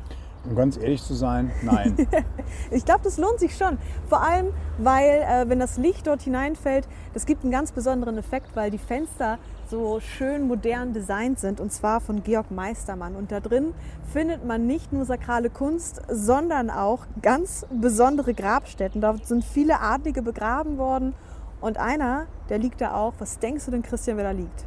Um 0.44 0.56
ganz 0.56 0.76
ehrlich 0.76 1.00
zu 1.00 1.14
sein, 1.14 1.52
nein. 1.62 1.96
Ich 2.72 2.84
glaube, 2.84 3.02
das 3.04 3.16
lohnt 3.16 3.38
sich 3.38 3.56
schon. 3.56 3.78
Vor 4.08 4.20
allem, 4.20 4.48
weil, 4.78 5.22
äh, 5.22 5.48
wenn 5.48 5.60
das 5.60 5.78
Licht 5.78 6.08
dort 6.08 6.22
hineinfällt, 6.22 6.88
das 7.14 7.24
gibt 7.24 7.44
einen 7.44 7.52
ganz 7.52 7.70
besonderen 7.70 8.18
Effekt, 8.18 8.56
weil 8.56 8.72
die 8.72 8.78
Fenster 8.78 9.38
so 9.70 10.00
schön 10.00 10.46
modern 10.46 10.92
designt 10.92 11.38
sind 11.38 11.60
und 11.60 11.72
zwar 11.72 12.00
von 12.00 12.22
Georg 12.22 12.50
Meistermann. 12.50 13.16
Und 13.16 13.32
da 13.32 13.40
drin 13.40 13.74
findet 14.12 14.44
man 14.44 14.66
nicht 14.66 14.92
nur 14.92 15.04
sakrale 15.04 15.50
Kunst, 15.50 16.02
sondern 16.08 16.70
auch 16.70 17.06
ganz 17.22 17.66
besondere 17.70 18.34
Grabstätten. 18.34 19.00
Da 19.00 19.16
sind 19.22 19.44
viele 19.44 19.80
Adlige 19.80 20.22
begraben 20.22 20.78
worden 20.78 21.14
und 21.60 21.78
einer, 21.78 22.26
der 22.48 22.58
liegt 22.58 22.80
da 22.80 22.94
auch. 22.94 23.14
Was 23.18 23.38
denkst 23.38 23.64
du 23.64 23.70
denn, 23.70 23.82
Christian, 23.82 24.16
wer 24.16 24.24
da 24.24 24.30
liegt? 24.32 24.64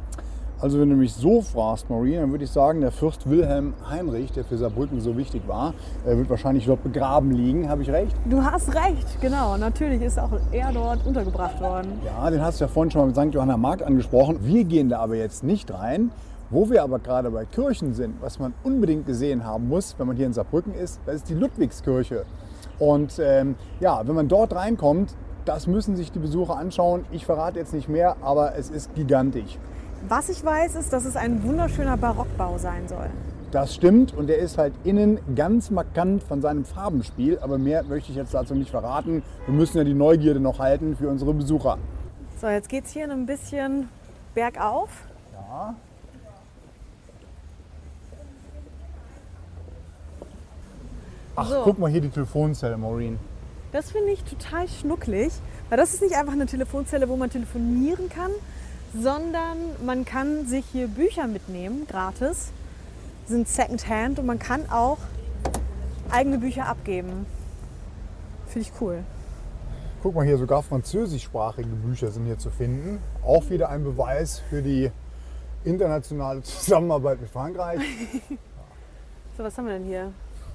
Also 0.60 0.80
wenn 0.80 0.90
du 0.90 0.96
mich 0.96 1.14
so 1.14 1.40
fragst, 1.40 1.88
Maureen, 1.88 2.20
dann 2.20 2.30
würde 2.32 2.42
ich 2.42 2.50
sagen, 2.50 2.80
der 2.80 2.90
Fürst 2.90 3.30
Wilhelm 3.30 3.74
Heinrich, 3.88 4.32
der 4.32 4.44
für 4.44 4.58
Saarbrücken 4.58 5.00
so 5.00 5.16
wichtig 5.16 5.42
war, 5.46 5.72
wird 6.04 6.28
wahrscheinlich 6.28 6.66
dort 6.66 6.82
begraben 6.82 7.30
liegen. 7.30 7.68
Habe 7.68 7.82
ich 7.82 7.90
recht? 7.90 8.16
Du 8.24 8.42
hast 8.42 8.74
recht, 8.74 9.20
genau. 9.20 9.56
Natürlich 9.56 10.02
ist 10.02 10.18
auch 10.18 10.32
er 10.50 10.72
dort 10.72 11.06
untergebracht 11.06 11.60
worden. 11.60 11.92
Ja, 12.04 12.28
den 12.28 12.42
hast 12.42 12.60
du 12.60 12.64
ja 12.64 12.68
vorhin 12.68 12.90
schon 12.90 13.02
mal 13.02 13.06
mit 13.06 13.16
St. 13.16 13.34
Johanna 13.34 13.56
Markt 13.56 13.84
angesprochen. 13.84 14.38
Wir 14.42 14.64
gehen 14.64 14.88
da 14.88 14.98
aber 14.98 15.14
jetzt 15.14 15.44
nicht 15.44 15.72
rein. 15.72 16.10
Wo 16.50 16.70
wir 16.70 16.82
aber 16.82 16.98
gerade 16.98 17.30
bei 17.30 17.44
Kirchen 17.44 17.92
sind, 17.92 18.22
was 18.22 18.38
man 18.38 18.54
unbedingt 18.64 19.04
gesehen 19.04 19.44
haben 19.44 19.68
muss, 19.68 19.94
wenn 19.98 20.06
man 20.06 20.16
hier 20.16 20.24
in 20.24 20.32
Saarbrücken 20.32 20.72
ist, 20.74 20.98
das 21.04 21.16
ist 21.16 21.28
die 21.28 21.34
Ludwigskirche. 21.34 22.24
Und 22.78 23.20
ähm, 23.22 23.54
ja, 23.80 24.00
wenn 24.06 24.14
man 24.14 24.28
dort 24.28 24.54
reinkommt, 24.54 25.14
das 25.44 25.66
müssen 25.66 25.94
sich 25.94 26.10
die 26.10 26.18
Besucher 26.18 26.56
anschauen. 26.56 27.04
Ich 27.12 27.26
verrate 27.26 27.58
jetzt 27.58 27.74
nicht 27.74 27.88
mehr, 27.88 28.16
aber 28.22 28.56
es 28.56 28.70
ist 28.70 28.94
gigantisch. 28.94 29.58
Was 30.06 30.28
ich 30.28 30.44
weiß, 30.44 30.76
ist, 30.76 30.92
dass 30.92 31.04
es 31.04 31.16
ein 31.16 31.42
wunderschöner 31.42 31.96
Barockbau 31.96 32.58
sein 32.58 32.86
soll. 32.88 33.10
Das 33.50 33.74
stimmt 33.74 34.12
und 34.14 34.26
der 34.28 34.38
ist 34.38 34.58
halt 34.58 34.74
innen 34.84 35.18
ganz 35.34 35.70
markant 35.70 36.22
von 36.22 36.42
seinem 36.42 36.64
Farbenspiel, 36.66 37.38
aber 37.40 37.56
mehr 37.58 37.82
möchte 37.82 38.10
ich 38.10 38.16
jetzt 38.16 38.34
dazu 38.34 38.54
nicht 38.54 38.70
verraten. 38.70 39.22
Wir 39.46 39.54
müssen 39.54 39.78
ja 39.78 39.84
die 39.84 39.94
Neugierde 39.94 40.38
noch 40.38 40.58
halten 40.58 40.96
für 40.96 41.08
unsere 41.08 41.32
Besucher. 41.32 41.78
So, 42.40 42.46
jetzt 42.48 42.68
geht 42.68 42.84
es 42.84 42.92
hier 42.92 43.10
ein 43.10 43.24
bisschen 43.26 43.88
bergauf. 44.34 44.90
Ja. 45.32 45.74
Ach, 51.36 51.48
So. 51.48 51.60
guck 51.64 51.78
mal 51.78 51.90
hier 51.90 52.00
die 52.02 52.10
Telefonzelle, 52.10 52.76
Maureen. 52.76 53.18
Das 53.72 53.90
finde 53.92 54.10
ich 54.12 54.22
total 54.24 54.68
schnucklig, 54.68 55.32
weil 55.68 55.78
das 55.78 55.94
ist 55.94 56.02
nicht 56.02 56.14
einfach 56.16 56.32
eine 56.32 56.46
Telefonzelle, 56.46 57.08
wo 57.08 57.16
man 57.16 57.30
telefonieren 57.30 58.08
kann, 58.08 58.30
sondern 58.94 59.56
man 59.84 60.04
kann 60.04 60.46
sich 60.46 60.64
hier 60.72 60.88
Bücher 60.88 61.26
mitnehmen, 61.26 61.86
gratis, 61.88 62.48
sind 63.26 63.48
Secondhand 63.48 64.18
und 64.18 64.26
man 64.26 64.38
kann 64.38 64.70
auch 64.70 64.98
eigene 66.10 66.38
Bücher 66.38 66.66
abgeben. 66.66 67.26
Finde 68.46 68.68
ich 68.68 68.80
cool. 68.80 69.04
Guck 70.02 70.14
mal 70.14 70.24
hier, 70.24 70.38
sogar 70.38 70.62
französischsprachige 70.62 71.68
Bücher 71.68 72.10
sind 72.10 72.24
hier 72.26 72.38
zu 72.38 72.50
finden. 72.50 73.00
Auch 73.24 73.50
wieder 73.50 73.68
ein 73.68 73.82
Beweis 73.84 74.38
für 74.38 74.62
die 74.62 74.90
internationale 75.64 76.42
Zusammenarbeit 76.42 77.20
mit 77.20 77.30
Frankreich. 77.30 77.80
So, 79.36 79.44
was 79.44 79.56
haben 79.56 79.66
wir 79.66 79.74
denn 79.74 79.84
hier? 79.84 80.12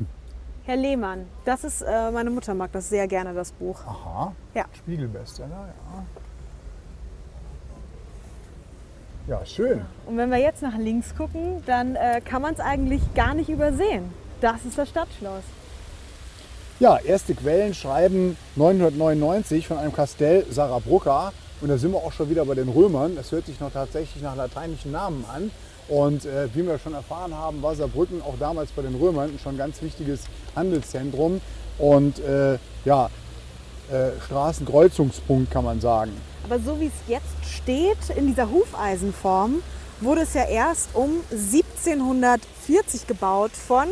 Herr 0.65 0.75
Lehmann, 0.75 1.25
das 1.45 1.63
ist, 1.63 1.81
äh, 1.83 2.11
meine 2.11 2.29
Mutter 2.29 2.53
mag 2.53 2.69
das 2.73 2.89
sehr 2.89 3.07
gerne, 3.07 3.33
das 3.33 3.53
Buch. 3.53 3.79
Aha, 3.87 4.35
Ja. 4.53 4.65
Spiegelbestseller, 4.73 5.49
ja. 5.49 6.03
Ja, 9.27 9.45
schön. 9.45 9.81
Und 10.05 10.17
wenn 10.17 10.29
wir 10.29 10.37
jetzt 10.37 10.61
nach 10.61 10.77
links 10.77 11.15
gucken, 11.15 11.63
dann 11.65 11.95
äh, 11.95 12.19
kann 12.19 12.41
man 12.41 12.53
es 12.53 12.59
eigentlich 12.59 13.01
gar 13.15 13.33
nicht 13.33 13.49
übersehen. 13.49 14.11
Das 14.41 14.65
ist 14.65 14.77
das 14.77 14.89
Stadtschloss. 14.89 15.43
Ja, 16.79 16.97
erste 16.97 17.33
Quellen 17.33 17.73
schreiben 17.73 18.35
999 18.57 19.67
von 19.67 19.77
einem 19.77 19.93
Kastell 19.93 20.45
Sarabrucca. 20.49 21.31
Und 21.61 21.69
da 21.69 21.77
sind 21.77 21.93
wir 21.93 21.99
auch 21.99 22.11
schon 22.11 22.29
wieder 22.29 22.43
bei 22.43 22.55
den 22.55 22.67
Römern. 22.67 23.15
Das 23.15 23.31
hört 23.31 23.45
sich 23.45 23.61
noch 23.61 23.71
tatsächlich 23.71 24.21
nach 24.21 24.35
lateinischen 24.35 24.91
Namen 24.91 25.23
an. 25.33 25.51
Und 25.87 26.25
äh, 26.25 26.53
wie 26.53 26.65
wir 26.65 26.77
schon 26.77 26.93
erfahren 26.93 27.33
haben, 27.33 27.61
war 27.61 27.75
Saarbrücken 27.75 28.21
auch 28.21 28.35
damals 28.37 28.71
bei 28.71 28.81
den 28.81 28.95
Römern 28.95 29.39
schon 29.41 29.55
ein 29.55 29.57
ganz 29.57 29.81
wichtiges 29.81 30.25
Handelszentrum 30.55 31.41
und 31.77 32.19
äh, 32.19 32.57
ja, 32.85 33.09
äh, 33.91 34.19
Straßenkreuzungspunkt 34.25 35.51
kann 35.51 35.65
man 35.65 35.81
sagen. 35.81 36.11
Aber 36.43 36.59
so 36.59 36.79
wie 36.79 36.87
es 36.87 36.93
jetzt 37.07 37.25
steht, 37.57 37.97
in 38.15 38.27
dieser 38.27 38.49
Hufeisenform, 38.49 39.63
wurde 40.01 40.21
es 40.21 40.33
ja 40.33 40.45
erst 40.45 40.89
um 40.93 41.21
1740 41.31 43.07
gebaut 43.07 43.51
von, 43.51 43.87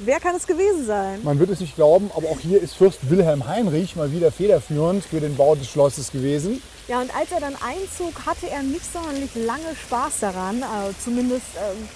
wer 0.00 0.20
kann 0.20 0.36
es 0.36 0.46
gewesen 0.46 0.84
sein? 0.86 1.20
Man 1.22 1.38
wird 1.38 1.50
es 1.50 1.60
nicht 1.60 1.76
glauben, 1.76 2.10
aber 2.14 2.28
auch 2.28 2.40
hier 2.40 2.60
ist 2.60 2.74
Fürst 2.74 3.08
Wilhelm 3.08 3.46
Heinrich 3.46 3.96
mal 3.96 4.12
wieder 4.12 4.30
federführend 4.30 5.04
für 5.04 5.20
den 5.20 5.36
Bau 5.36 5.54
des 5.54 5.68
Schlosses 5.68 6.12
gewesen. 6.12 6.62
Ja, 6.88 7.00
und 7.00 7.14
als 7.14 7.32
er 7.32 7.40
dann 7.40 7.54
einzog, 7.54 8.26
hatte 8.26 8.48
er 8.50 8.62
nicht 8.62 8.92
sonderlich 8.92 9.34
lange 9.34 9.74
Spaß 9.86 10.20
daran, 10.20 10.62
also 10.62 10.94
zumindest 11.02 11.46
ähm, 11.56 11.88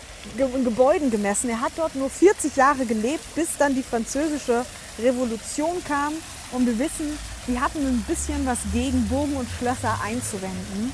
in 0.54 0.64
Gebäuden 0.64 1.11
gemessen. 1.11 1.50
Er 1.50 1.61
hat 1.61 1.72
dort 1.76 1.94
nur 1.94 2.08
40 2.08 2.56
Jahre 2.56 2.87
gelebt, 2.87 3.25
bis 3.34 3.56
dann 3.58 3.75
die 3.75 3.82
französische 3.82 4.64
Revolution 5.02 5.82
kam. 5.87 6.12
Und 6.52 6.66
wir 6.66 6.78
wissen, 6.78 7.18
die 7.46 7.58
hatten 7.58 7.78
ein 7.78 8.04
bisschen 8.06 8.46
was 8.46 8.58
gegen 8.72 9.08
Burgen 9.08 9.37
und 9.37 9.49
Schlösser 9.58 9.99
einzuwenden. 10.04 10.92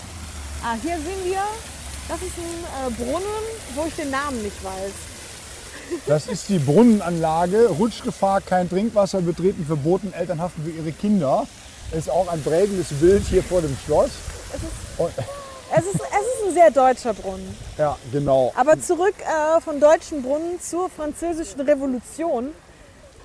Ah, 0.64 0.74
hier 0.82 0.96
sehen 0.96 1.24
wir, 1.24 1.42
das 2.08 2.22
ist 2.22 2.32
ein 2.38 2.86
äh, 2.86 2.90
Brunnen, 2.90 3.44
wo 3.74 3.84
ich 3.86 3.94
den 3.94 4.10
Namen 4.10 4.42
nicht 4.42 4.64
weiß. 4.64 4.92
Das 6.06 6.26
ist 6.26 6.48
die 6.48 6.58
Brunnenanlage. 6.58 7.68
Rutschgefahr, 7.68 8.40
kein 8.40 8.68
Trinkwasser, 8.68 9.20
betreten 9.20 9.64
verboten, 9.64 10.12
Eltern 10.12 10.40
haften 10.40 10.64
für 10.64 10.70
ihre 10.70 10.92
Kinder. 10.92 11.46
Ist 11.92 12.10
auch 12.10 12.28
ein 12.28 12.42
prägendes 12.42 12.88
Bild 12.88 13.24
hier 13.26 13.42
vor 13.42 13.62
dem 13.62 13.76
Schloss. 13.84 14.10
Und, 14.98 15.10
Es 15.74 15.84
ist, 15.84 15.94
es 15.94 16.00
ist 16.00 16.48
ein 16.48 16.54
sehr 16.54 16.70
deutscher 16.70 17.14
Brunnen. 17.14 17.54
ja, 17.76 17.96
genau. 18.10 18.52
Aber 18.56 18.80
zurück 18.80 19.14
äh, 19.20 19.60
von 19.60 19.80
deutschen 19.80 20.22
Brunnen 20.22 20.60
zur 20.60 20.90
französischen 20.90 21.60
Revolution. 21.60 22.50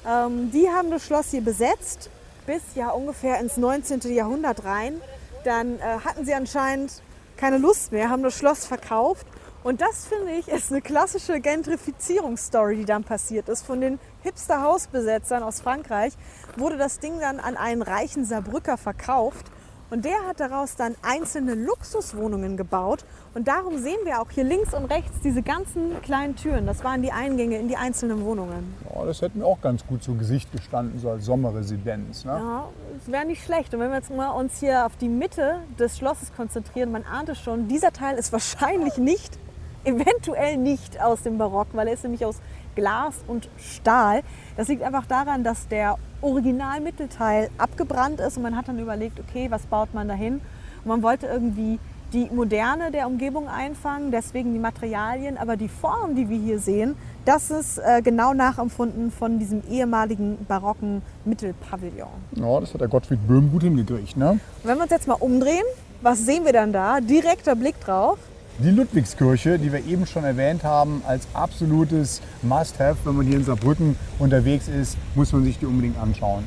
Ähm, 0.05 0.51
die 0.51 0.67
haben 0.69 0.91
das 0.91 1.03
Schloss 1.05 1.31
hier 1.31 1.41
besetzt 1.41 2.09
bis 2.45 2.61
ja 2.75 2.89
ungefähr 2.89 3.39
ins 3.39 3.57
19. 3.57 4.01
Jahrhundert 4.13 4.65
rein. 4.65 5.01
Dann 5.43 5.79
äh, 5.79 5.99
hatten 6.03 6.25
sie 6.25 6.33
anscheinend 6.33 7.01
keine 7.37 7.57
Lust 7.57 7.91
mehr, 7.91 8.09
haben 8.09 8.23
das 8.23 8.37
Schloss 8.37 8.65
verkauft. 8.65 9.27
Und 9.63 9.79
das 9.79 10.05
finde 10.07 10.33
ich 10.33 10.49
ist 10.49 10.71
eine 10.71 10.81
klassische 10.81 11.39
Gentrifizierungsstory, 11.39 12.75
die 12.75 12.85
dann 12.85 13.05
passiert 13.05 13.47
ist. 13.47 13.65
Von 13.65 13.79
den 13.79 13.99
Hipster-Hausbesetzern 14.23 15.41
aus 15.41 15.61
Frankreich 15.61 16.13
wurde 16.57 16.77
das 16.77 16.99
Ding 16.99 17.19
dann 17.19 17.39
an 17.39 17.55
einen 17.55 17.81
reichen 17.81 18.25
Saarbrücker 18.25 18.77
verkauft. 18.77 19.45
Und 19.93 20.05
der 20.05 20.25
hat 20.27 20.39
daraus 20.39 20.75
dann 20.75 20.95
einzelne 21.03 21.53
Luxuswohnungen 21.53 22.57
gebaut. 22.57 23.05
Und 23.35 23.47
darum 23.47 23.77
sehen 23.77 23.99
wir 24.05 24.23
auch 24.23 24.31
hier 24.31 24.43
links 24.43 24.73
und 24.73 24.85
rechts 24.85 25.19
diese 25.23 25.43
ganzen 25.43 26.01
kleinen 26.01 26.35
Türen. 26.35 26.65
Das 26.65 26.83
waren 26.83 27.03
die 27.03 27.11
Eingänge 27.11 27.59
in 27.59 27.67
die 27.67 27.75
einzelnen 27.75 28.25
Wohnungen. 28.25 28.73
Ja, 28.91 29.05
das 29.05 29.21
hätte 29.21 29.37
mir 29.37 29.45
auch 29.45 29.61
ganz 29.61 29.85
gut 29.85 30.01
zu 30.01 30.15
Gesicht 30.15 30.51
gestanden, 30.51 30.99
so 30.99 31.11
als 31.11 31.25
Sommerresidenz. 31.25 32.25
Ne? 32.25 32.31
Ja, 32.31 32.69
das 32.97 33.11
wäre 33.11 33.25
nicht 33.25 33.43
schlecht. 33.45 33.71
Und 33.75 33.81
wenn 33.81 33.91
wir 33.91 33.97
jetzt 33.97 34.09
mal 34.09 34.31
uns 34.31 34.59
hier 34.59 34.83
auf 34.83 34.95
die 34.97 35.09
Mitte 35.09 35.57
des 35.77 35.95
Schlosses 35.99 36.33
konzentrieren, 36.35 36.91
man 36.91 37.03
ahnt 37.03 37.29
es 37.29 37.39
schon, 37.39 37.67
dieser 37.67 37.93
Teil 37.93 38.17
ist 38.17 38.33
wahrscheinlich 38.33 38.97
nicht, 38.97 39.37
eventuell 39.83 40.57
nicht 40.57 40.99
aus 41.03 41.21
dem 41.21 41.37
Barock, 41.37 41.67
weil 41.73 41.87
er 41.87 41.93
ist 41.93 42.01
nämlich 42.01 42.25
aus 42.25 42.37
Glas 42.75 43.15
und 43.27 43.49
Stahl. 43.57 44.21
Das 44.57 44.67
liegt 44.67 44.83
einfach 44.83 45.05
daran, 45.05 45.43
dass 45.43 45.67
der 45.67 45.97
Originalmittelteil 46.21 47.49
abgebrannt 47.57 48.19
ist 48.19 48.37
und 48.37 48.43
man 48.43 48.55
hat 48.55 48.67
dann 48.67 48.79
überlegt, 48.79 49.19
okay, 49.19 49.47
was 49.49 49.65
baut 49.65 49.93
man 49.93 50.07
dahin? 50.07 50.35
Und 50.83 50.87
man 50.87 51.03
wollte 51.03 51.27
irgendwie 51.27 51.79
die 52.13 52.29
Moderne 52.31 52.91
der 52.91 53.07
Umgebung 53.07 53.47
einfangen, 53.49 54.11
deswegen 54.11 54.53
die 54.53 54.59
Materialien, 54.59 55.37
aber 55.37 55.57
die 55.57 55.67
Form, 55.67 56.15
die 56.15 56.29
wir 56.29 56.37
hier 56.37 56.59
sehen, 56.59 56.95
das 57.25 57.49
ist 57.49 57.79
äh, 57.79 58.01
genau 58.03 58.33
nachempfunden 58.33 59.11
von 59.11 59.39
diesem 59.39 59.63
ehemaligen 59.69 60.37
barocken 60.47 61.01
Mittelpavillon. 61.25 62.09
Ja, 62.33 62.59
das 62.59 62.73
hat 62.73 62.81
der 62.81 62.87
Gottfried 62.87 63.27
Böhm 63.27 63.51
gut 63.51 63.63
hingekriegt. 63.63 64.15
Ne? 64.15 64.39
Wenn 64.63 64.77
wir 64.77 64.83
uns 64.83 64.91
jetzt 64.91 65.07
mal 65.07 65.15
umdrehen, 65.15 65.63
was 66.01 66.19
sehen 66.19 66.45
wir 66.45 66.53
dann 66.53 66.71
da? 66.71 66.99
Direkter 66.99 67.55
Blick 67.55 67.79
drauf. 67.79 68.19
Die 68.59 68.69
Ludwigskirche, 68.69 69.57
die 69.57 69.71
wir 69.71 69.83
eben 69.83 70.05
schon 70.05 70.23
erwähnt 70.23 70.63
haben, 70.63 71.01
als 71.07 71.27
absolutes 71.33 72.21
Must-Have, 72.43 72.97
wenn 73.03 73.15
man 73.15 73.25
hier 73.25 73.37
in 73.37 73.43
Saarbrücken 73.43 73.95
unterwegs 74.19 74.67
ist, 74.67 74.95
muss 75.15 75.33
man 75.33 75.43
sich 75.43 75.57
die 75.57 75.65
unbedingt 75.65 75.97
anschauen. 75.97 76.45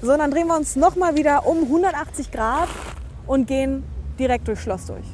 So, 0.00 0.16
dann 0.16 0.30
drehen 0.30 0.46
wir 0.46 0.56
uns 0.56 0.76
nochmal 0.76 1.16
wieder 1.16 1.44
um 1.44 1.64
180 1.64 2.30
Grad 2.30 2.68
und 3.26 3.48
gehen 3.48 3.82
direkt 4.20 4.46
durchs 4.46 4.62
Schloss 4.62 4.86
durch. 4.86 5.04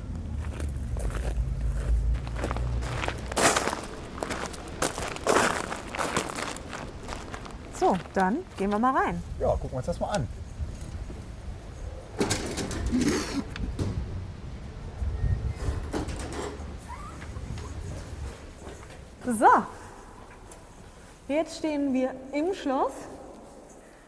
So, 7.81 7.97
dann 8.12 8.37
gehen 8.59 8.71
wir 8.71 8.78
mal 8.78 8.95
rein. 8.95 9.23
Ja, 9.40 9.49
gucken 9.52 9.71
wir 9.73 9.76
uns 9.78 9.87
das 9.87 9.99
mal 9.99 10.11
an. 10.11 10.28
So, 19.25 19.47
jetzt 21.29 21.59
stehen 21.59 21.93
wir 21.93 22.11
im 22.33 22.55
Schloss. 22.55 22.91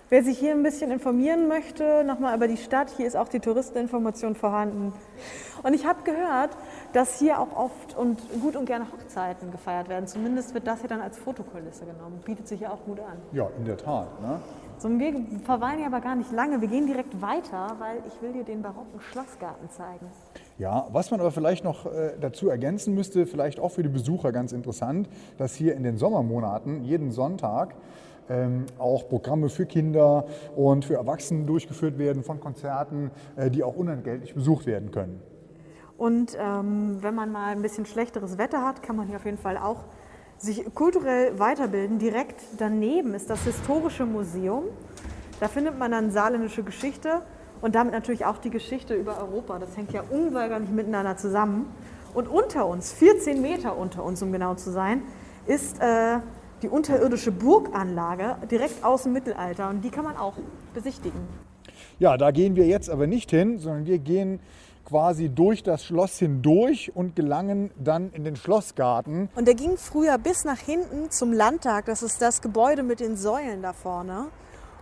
Wer 0.09 0.25
sich 0.25 0.39
hier 0.39 0.51
ein 0.53 0.65
bisschen 0.65 0.91
informieren 0.91 1.47
möchte, 1.47 2.03
nochmal 2.03 2.37
über 2.37 2.49
die 2.49 2.57
Stadt, 2.57 2.91
hier 2.97 3.07
ist 3.07 3.17
auch 3.17 3.29
die 3.29 3.39
Touristeninformation 3.39 4.35
vorhanden. 4.35 4.93
Und 5.63 5.73
ich 5.73 5.87
habe 5.87 6.03
gehört, 6.03 6.51
dass 6.93 7.21
hier 7.21 7.39
auch 7.39 7.57
oft 7.57 7.97
und 7.97 8.21
gut 8.43 8.57
und 8.57 8.67
gerne 8.67 8.87
Hochzeiten 8.91 9.53
gefeiert 9.53 9.89
werden. 9.89 10.09
Zumindest 10.09 10.53
wird 10.53 10.67
das 10.67 10.81
hier 10.81 10.89
dann 10.89 11.01
als 11.01 11.17
Fotokulisse 11.17 11.87
genommen. 11.87 12.21
Bietet 12.25 12.49
sich 12.49 12.61
ja 12.61 12.71
auch 12.71 12.85
gut 12.85 12.99
an. 12.99 13.17
Ja, 13.31 13.49
in 13.57 13.65
der 13.65 13.77
Tat. 13.77 14.21
Ne? 14.21 14.41
So, 14.79 14.89
wir 14.99 15.15
verweilen 15.45 15.79
hier 15.79 15.87
aber 15.87 16.01
gar 16.01 16.17
nicht 16.17 16.33
lange. 16.33 16.61
Wir 16.61 16.69
gehen 16.69 16.89
direkt 16.89 17.23
weiter, 17.23 17.77
weil 17.79 18.03
ich 18.09 18.21
will 18.21 18.33
dir 18.33 18.45
den 18.45 18.63
barocken 18.63 19.01
Schlossgarten 19.01 19.71
zeigen. 19.71 20.11
Ja, 20.57 20.87
was 20.93 21.11
man 21.11 21.19
aber 21.19 21.33
vielleicht 21.33 21.65
noch 21.65 21.87
äh, 21.87 22.13
dazu 22.21 22.49
ergänzen 22.49 22.95
müsste, 22.95 23.27
vielleicht 23.27 23.59
auch 23.59 23.71
für 23.73 23.83
die 23.83 23.89
Besucher 23.89 24.31
ganz 24.31 24.53
interessant, 24.53 25.09
dass 25.37 25.55
hier 25.55 25.75
in 25.75 25.83
den 25.83 25.99
Sommermonaten 25.99 26.85
jeden 26.85 27.11
Sonntag 27.11 27.75
ähm, 28.29 28.67
auch 28.79 29.09
Programme 29.09 29.49
für 29.49 29.67
Kinder 29.67 30.27
und 30.55 30.85
für 30.85 30.95
Erwachsene 30.95 31.45
durchgeführt 31.45 31.99
werden 31.99 32.23
von 32.23 32.39
Konzerten, 32.39 33.11
äh, 33.35 33.51
die 33.51 33.65
auch 33.65 33.75
unentgeltlich 33.75 34.35
besucht 34.35 34.67
werden 34.67 34.93
können. 34.93 35.21
Und 35.99 36.37
ähm, 36.41 36.99
wenn 37.01 37.15
man 37.17 37.33
mal 37.33 37.53
ein 37.53 37.63
bisschen 37.63 37.85
schlechteres 37.85 38.39
Wetter 38.39 38.65
hat, 38.65 38.83
kann 38.83 38.95
man 38.95 39.09
hier 39.09 39.17
auf 39.17 39.25
jeden 39.25 39.39
Fall 39.39 39.57
auch 39.57 39.85
sich 40.39 40.65
kulturell 40.75 41.39
weiterbilden. 41.39 41.99
Direkt 41.99 42.41
daneben 42.59 43.15
ist 43.15 43.29
das 43.29 43.43
Historische 43.45 44.07
Museum. 44.07 44.65
Da 45.41 45.49
findet 45.49 45.79
man 45.79 45.91
dann 45.91 46.11
saarländische 46.11 46.63
Geschichte 46.63 47.23
und 47.65 47.75
damit 47.75 47.95
natürlich 47.95 48.27
auch 48.27 48.37
die 48.37 48.51
Geschichte 48.51 48.95
über 48.95 49.19
Europa. 49.19 49.59
Das 49.59 49.75
hängt 49.75 49.91
ja 49.95 50.05
unweigerlich 50.11 50.69
miteinander 50.69 51.17
zusammen. 51.17 51.65
Und 52.13 52.29
unter 52.29 52.67
uns, 52.67 52.93
14 52.93 53.41
Meter 53.41 53.79
unter 53.79 54.05
uns, 54.05 54.23
um 54.23 54.33
genau 54.33 54.55
zu 54.55 54.71
sein, 54.71 55.01
ist 55.47 55.81
äh, 55.81 56.19
die 56.61 56.69
unterirdische 56.69 57.33
Burganlage 57.33 58.37
direkt 58.51 58.85
aus 58.85 59.05
dem 59.05 59.15
Mittelalter 59.15 59.71
und 59.71 59.83
die 59.83 59.89
kann 59.89 60.05
man 60.05 60.19
auch 60.19 60.35
besichtigen. 60.75 61.19
Ja, 61.99 62.19
da 62.19 62.33
gehen 62.33 62.55
wir 62.55 62.67
jetzt 62.67 62.91
aber 62.91 63.07
nicht 63.07 63.31
hin, 63.31 63.59
sondern 63.59 63.87
wir 63.87 63.99
gehen 63.99 64.41
quasi 64.85 65.31
durch 65.31 65.63
das 65.63 65.87
Schloss 65.87 66.19
hindurch 66.19 66.93
und 66.95 67.17
gelangen 67.17 67.71
dann 67.83 68.11
in 68.13 68.25
den 68.25 68.37
Schlossgarten. 68.37 69.31
Und 69.35 69.49
der 69.49 69.55
ging 69.55 69.79
früher 69.79 70.19
bis 70.19 70.45
nach 70.45 70.59
hinten 70.59 71.11
zum 71.11 71.33
Landtag. 71.33 71.87
Das 71.87 72.03
ist 72.03 72.21
das 72.21 72.43
Gebäude 72.43 72.83
mit 72.83 73.01
den 73.01 73.17
Säulen 73.17 73.63
da 73.63 73.73
vorne. 73.73 74.27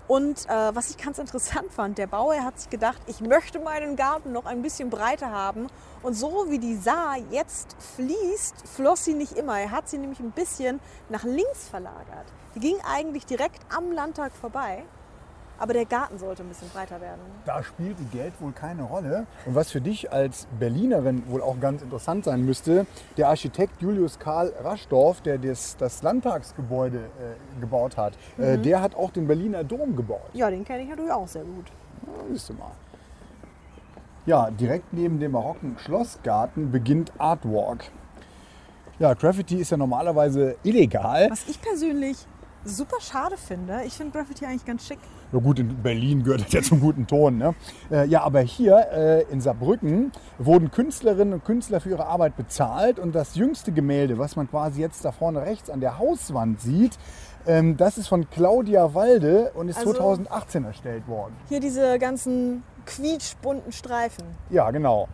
Und 0.09 0.47
äh, 0.47 0.75
was 0.75 0.91
ich 0.91 0.99
ganz 0.99 1.19
interessant 1.19 1.73
fand, 1.73 1.99
der 1.99 2.07
Bauer 2.07 2.43
hat 2.43 2.59
sich 2.59 2.71
gedacht, 2.71 3.01
ich 3.07 3.21
möchte 3.21 3.61
meinen 3.61 3.97
Garten 3.97 4.33
noch 4.33 4.47
ein 4.47 4.63
bisschen 4.63 4.91
breiter 4.91 5.31
haben. 5.31 5.69
Und 6.03 6.15
so 6.15 6.47
wie 6.49 6.59
die 6.59 6.77
Saar 6.77 7.17
jetzt 7.31 7.77
fließt, 7.97 8.69
floss 8.75 9.05
sie 9.05 9.15
nicht 9.15 9.33
immer. 9.33 9.59
Er 9.59 9.71
hat 9.71 9.89
sie 9.89 9.99
nämlich 9.99 10.21
ein 10.21 10.33
bisschen 10.33 10.81
nach 11.09 11.25
links 11.25 11.69
verlagert. 11.69 12.27
Die 12.55 12.61
ging 12.61 12.77
eigentlich 12.85 13.27
direkt 13.27 13.61
am 13.75 13.93
Landtag 13.93 14.33
vorbei. 14.33 14.85
Aber 15.63 15.75
der 15.75 15.85
Garten 15.85 16.19
sollte 16.19 16.43
ein 16.43 16.49
bisschen 16.49 16.69
breiter 16.71 17.01
werden. 17.01 17.21
Da 17.45 17.63
spielte 17.63 18.03
Geld 18.11 18.33
wohl 18.41 18.51
keine 18.51 18.83
Rolle. 18.83 19.27
Und 19.47 19.55
was 19.55 19.71
für 19.71 19.81
dich 19.81 20.13
als 20.13 20.49
Berlinerin 20.59 21.23
wohl 21.29 21.41
auch 21.41 21.61
ganz 21.61 21.83
interessant 21.83 22.25
sein 22.25 22.45
müsste, 22.45 22.85
der 23.17 23.29
Architekt 23.29 23.81
Julius 23.81 24.19
Karl 24.19 24.53
Raschdorf, 24.61 25.21
der 25.21 25.39
das, 25.39 25.77
das 25.77 26.03
Landtagsgebäude 26.03 26.99
äh, 26.99 27.61
gebaut 27.61 27.97
hat, 27.97 28.15
äh, 28.39 28.59
der 28.59 28.81
hat 28.81 28.97
auch 28.97 29.13
den 29.13 29.29
Berliner 29.29 29.63
Dom 29.63 29.95
gebaut. 29.95 30.31
Ja, 30.33 30.51
den 30.51 30.65
kenne 30.65 30.83
ich 30.83 30.89
natürlich 30.89 31.13
auch 31.13 31.29
sehr 31.29 31.45
gut. 31.45 31.67
Ja, 32.07 32.13
siehst 32.33 32.49
du 32.49 32.55
mal. 32.55 32.73
Ja, 34.27 34.51
direkt 34.51 34.93
neben 34.93 35.21
dem 35.21 35.31
barocken 35.31 35.77
Schlossgarten 35.79 36.73
beginnt 36.73 37.13
Artwalk. 37.19 37.85
Ja, 38.99 39.15
Graffiti 39.15 39.61
ist 39.61 39.71
ja 39.71 39.77
normalerweise 39.77 40.57
illegal. 40.65 41.31
Was 41.31 41.49
ich 41.49 41.63
persönlich 41.63 42.17
super 42.65 43.01
schade 43.01 43.37
finde. 43.37 43.83
Ich 43.85 43.95
finde 43.95 44.19
Graffiti 44.19 44.45
eigentlich 44.45 44.65
ganz 44.65 44.87
schick. 44.87 44.99
Ja 45.33 45.39
gut, 45.39 45.59
in 45.59 45.83
Berlin 45.83 46.23
gehört 46.23 46.43
das 46.43 46.53
ja 46.53 46.63
zum 46.63 46.81
guten 46.81 47.07
Ton. 47.07 47.39
Ne? 47.39 47.55
Äh, 47.91 48.07
ja, 48.07 48.23
aber 48.23 48.41
hier 48.41 48.87
äh, 48.93 49.23
in 49.33 49.41
Saarbrücken 49.41 50.13
wurden 50.39 50.71
Künstlerinnen 50.71 51.33
und 51.33 51.45
Künstler 51.45 51.81
für 51.81 51.91
ihre 51.91 52.07
Arbeit 52.07 52.37
bezahlt. 52.37 52.99
Und 52.99 53.15
das 53.15 53.35
jüngste 53.35 53.73
Gemälde, 53.73 54.19
was 54.19 54.37
man 54.37 54.49
quasi 54.51 54.83
jetzt 54.83 55.05
da 55.05 55.13
vorne 55.13 55.41
rechts 55.41 55.71
an 55.71 55.81
der 55.81 55.99
Hauswand 55.99 56.61
sieht, 56.61 56.99
ähm, 57.47 57.79
das 57.79 57.97
ist 57.97 58.09
von 58.09 58.29
Claudia 58.29 58.93
Walde 58.95 59.53
und 59.55 59.69
ist 59.69 59.79
Also- 59.79 59.95
2018 59.95 60.65
erstellt 60.65 61.09
worden. 61.09 61.35
Hier 61.49 61.61
diese 61.61 61.99
ganzen 61.99 62.63
quietschbunten 62.85 63.73
Streifen. 63.73 64.25
Ja, 64.51 64.71
genau. 64.71 65.09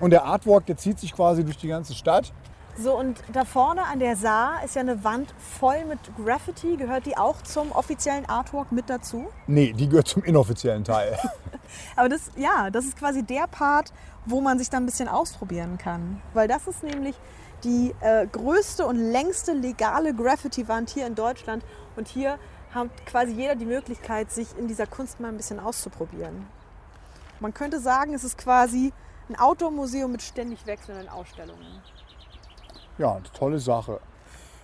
Und 0.00 0.10
der 0.10 0.24
Artwalk, 0.24 0.66
der 0.66 0.76
zieht 0.76 0.98
sich 0.98 1.14
quasi 1.14 1.44
durch 1.44 1.56
die 1.56 1.68
ganze 1.68 1.94
Stadt. 1.94 2.32
So, 2.78 2.98
und 2.98 3.22
da 3.32 3.44
vorne 3.44 3.84
an 3.84 3.98
der 3.98 4.16
Saar 4.16 4.64
ist 4.64 4.76
ja 4.76 4.80
eine 4.80 5.04
Wand 5.04 5.34
voll 5.38 5.84
mit 5.84 5.98
Graffiti. 6.16 6.76
Gehört 6.76 7.04
die 7.04 7.18
auch 7.18 7.42
zum 7.42 7.70
offiziellen 7.70 8.26
Artwork 8.26 8.72
mit 8.72 8.88
dazu? 8.88 9.28
Nee, 9.46 9.72
die 9.74 9.88
gehört 9.88 10.08
zum 10.08 10.24
inoffiziellen 10.24 10.82
Teil. 10.82 11.18
Aber 11.96 12.08
das, 12.08 12.30
ja, 12.36 12.70
das 12.70 12.86
ist 12.86 12.96
quasi 12.96 13.22
der 13.22 13.46
Part, 13.46 13.92
wo 14.24 14.40
man 14.40 14.58
sich 14.58 14.70
dann 14.70 14.84
ein 14.84 14.86
bisschen 14.86 15.08
ausprobieren 15.08 15.76
kann. 15.76 16.22
Weil 16.32 16.48
das 16.48 16.66
ist 16.66 16.82
nämlich 16.82 17.14
die 17.62 17.94
äh, 18.00 18.26
größte 18.26 18.86
und 18.86 18.96
längste 18.96 19.52
legale 19.52 20.14
Graffiti-Wand 20.14 20.88
hier 20.88 21.06
in 21.06 21.14
Deutschland. 21.14 21.62
Und 21.96 22.08
hier 22.08 22.38
hat 22.74 22.88
quasi 23.04 23.32
jeder 23.32 23.54
die 23.54 23.66
Möglichkeit, 23.66 24.32
sich 24.32 24.48
in 24.58 24.66
dieser 24.66 24.86
Kunst 24.86 25.20
mal 25.20 25.28
ein 25.28 25.36
bisschen 25.36 25.60
auszuprobieren. 25.60 26.46
Man 27.38 27.52
könnte 27.52 27.80
sagen, 27.80 28.14
es 28.14 28.24
ist 28.24 28.38
quasi 28.38 28.94
ein 29.28 29.38
Outdoor-Museum 29.38 30.10
mit 30.10 30.22
ständig 30.22 30.66
wechselnden 30.66 31.08
Ausstellungen. 31.08 31.82
Ja, 32.98 33.12
eine 33.12 33.22
tolle 33.34 33.58
Sache. 33.58 34.00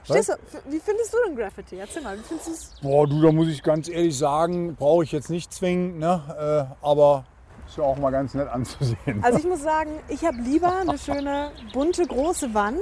Stehst 0.04 0.30
du, 0.30 0.34
wie 0.70 0.80
findest 0.80 1.12
du 1.12 1.18
denn 1.26 1.36
Graffiti? 1.36 1.76
Erzähl 1.76 2.02
mal, 2.02 2.18
wie 2.18 2.22
findest 2.22 2.48
du 2.48 2.52
es? 2.52 2.74
Boah, 2.80 3.06
du, 3.06 3.20
da 3.20 3.30
muss 3.30 3.48
ich 3.48 3.62
ganz 3.62 3.88
ehrlich 3.88 4.16
sagen, 4.16 4.74
brauche 4.74 5.04
ich 5.04 5.12
jetzt 5.12 5.28
nicht 5.28 5.52
zwingend, 5.52 5.98
ne? 5.98 6.68
Äh, 6.80 6.84
aber 6.84 7.24
ist 7.66 7.76
ja 7.76 7.84
auch 7.84 7.98
mal 7.98 8.10
ganz 8.10 8.32
nett 8.32 8.48
anzusehen. 8.48 9.22
Also 9.22 9.38
ich 9.38 9.44
muss 9.44 9.62
sagen, 9.62 9.90
ich 10.08 10.24
habe 10.24 10.38
lieber 10.38 10.74
eine 10.78 10.98
schöne, 10.98 11.50
bunte, 11.74 12.06
große 12.06 12.54
Wand, 12.54 12.80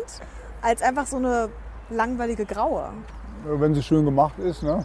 als 0.63 0.83
einfach 0.83 1.07
so 1.07 1.17
eine 1.17 1.49
langweilige 1.91 2.45
graue. 2.45 2.91
Wenn 3.45 3.75
sie 3.75 3.83
schön 3.83 4.05
gemacht 4.05 4.39
ist, 4.39 4.63
ne? 4.63 4.85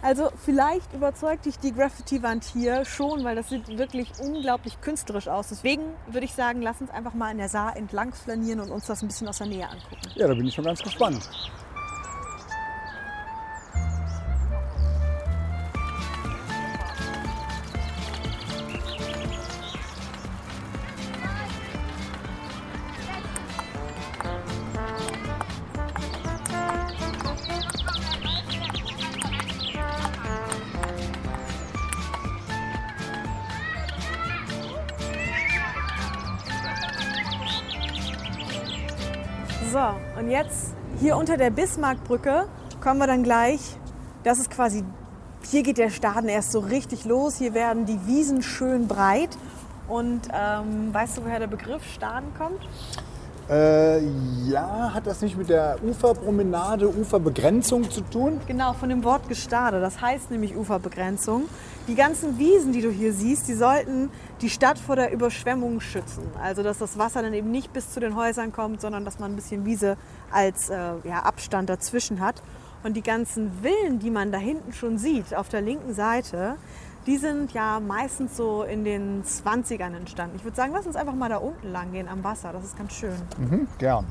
Also 0.00 0.30
vielleicht 0.44 0.92
überzeugt 0.92 1.46
dich 1.46 1.58
die 1.58 1.72
Graffiti-Wand 1.72 2.44
hier 2.44 2.84
schon, 2.84 3.24
weil 3.24 3.34
das 3.34 3.48
sieht 3.48 3.66
wirklich 3.78 4.12
unglaublich 4.20 4.80
künstlerisch 4.80 5.26
aus. 5.26 5.48
Deswegen 5.48 5.82
würde 6.06 6.24
ich 6.24 6.34
sagen, 6.34 6.62
lass 6.62 6.80
uns 6.80 6.90
einfach 6.90 7.14
mal 7.14 7.32
in 7.32 7.38
der 7.38 7.48
Saar 7.48 7.76
entlang 7.76 8.12
flanieren 8.12 8.60
und 8.60 8.70
uns 8.70 8.86
das 8.86 9.02
ein 9.02 9.08
bisschen 9.08 9.26
aus 9.26 9.38
der 9.38 9.48
Nähe 9.48 9.68
angucken. 9.68 10.02
Ja, 10.14 10.28
da 10.28 10.34
bin 10.34 10.46
ich 10.46 10.54
schon 10.54 10.64
ganz 10.64 10.80
gespannt. 10.82 11.28
Unter 41.18 41.36
der 41.36 41.50
Bismarckbrücke 41.50 42.46
kommen 42.80 43.00
wir 43.00 43.08
dann 43.08 43.24
gleich. 43.24 43.60
Das 44.22 44.38
ist 44.38 44.50
quasi, 44.50 44.84
hier 45.42 45.64
geht 45.64 45.76
der 45.76 45.90
Staden 45.90 46.28
erst 46.28 46.52
so 46.52 46.60
richtig 46.60 47.04
los. 47.04 47.36
Hier 47.36 47.54
werden 47.54 47.86
die 47.86 47.98
Wiesen 48.06 48.40
schön 48.40 48.86
breit. 48.86 49.36
Und 49.88 50.28
ähm, 50.32 50.94
weißt 50.94 51.18
du, 51.18 51.24
woher 51.24 51.40
der 51.40 51.48
Begriff 51.48 51.82
Staden 51.92 52.28
kommt? 52.38 52.60
Äh, 53.50 54.00
ja, 54.46 54.92
hat 54.92 55.06
das 55.06 55.22
nicht 55.22 55.36
mit 55.36 55.48
der 55.48 55.78
Uferpromenade, 55.82 56.86
Uferbegrenzung 56.86 57.90
zu 57.90 58.02
tun? 58.02 58.40
Genau, 58.46 58.74
von 58.74 58.90
dem 58.90 59.02
Wort 59.02 59.26
Gestade. 59.26 59.80
Das 59.80 60.00
heißt 60.00 60.30
nämlich 60.30 60.54
Uferbegrenzung. 60.54 61.44
Die 61.88 61.94
ganzen 61.94 62.38
Wiesen, 62.38 62.72
die 62.72 62.82
du 62.82 62.90
hier 62.90 63.14
siehst, 63.14 63.48
die 63.48 63.54
sollten 63.54 64.10
die 64.42 64.50
Stadt 64.50 64.78
vor 64.78 64.96
der 64.96 65.10
Überschwemmung 65.12 65.80
schützen. 65.80 66.24
Also, 66.42 66.62
dass 66.62 66.76
das 66.76 66.98
Wasser 66.98 67.22
dann 67.22 67.32
eben 67.32 67.50
nicht 67.50 67.72
bis 67.72 67.90
zu 67.90 68.00
den 68.00 68.14
Häusern 68.14 68.52
kommt, 68.52 68.82
sondern 68.82 69.06
dass 69.06 69.18
man 69.18 69.32
ein 69.32 69.36
bisschen 69.36 69.64
Wiese 69.64 69.96
als 70.30 70.70
äh, 70.70 70.76
ja, 71.04 71.20
Abstand 71.22 71.68
dazwischen 71.68 72.20
hat. 72.20 72.42
Und 72.84 72.96
die 72.96 73.02
ganzen 73.02 73.50
Villen, 73.62 73.98
die 73.98 74.10
man 74.10 74.30
da 74.30 74.38
hinten 74.38 74.72
schon 74.72 74.98
sieht, 74.98 75.34
auf 75.34 75.48
der 75.48 75.60
linken 75.60 75.94
Seite, 75.94 76.56
die 77.06 77.16
sind 77.16 77.52
ja 77.52 77.80
meistens 77.80 78.36
so 78.36 78.62
in 78.62 78.84
den 78.84 79.24
20ern 79.24 79.96
entstanden. 79.96 80.36
Ich 80.36 80.44
würde 80.44 80.56
sagen, 80.56 80.72
lass 80.74 80.86
uns 80.86 80.94
einfach 80.94 81.14
mal 81.14 81.28
da 81.28 81.38
unten 81.38 81.72
lang 81.72 81.92
gehen 81.92 82.06
am 82.06 82.22
Wasser. 82.22 82.52
Das 82.52 82.64
ist 82.64 82.76
ganz 82.76 82.92
schön. 82.92 83.16
Mhm, 83.38 83.66
gern. 83.78 84.06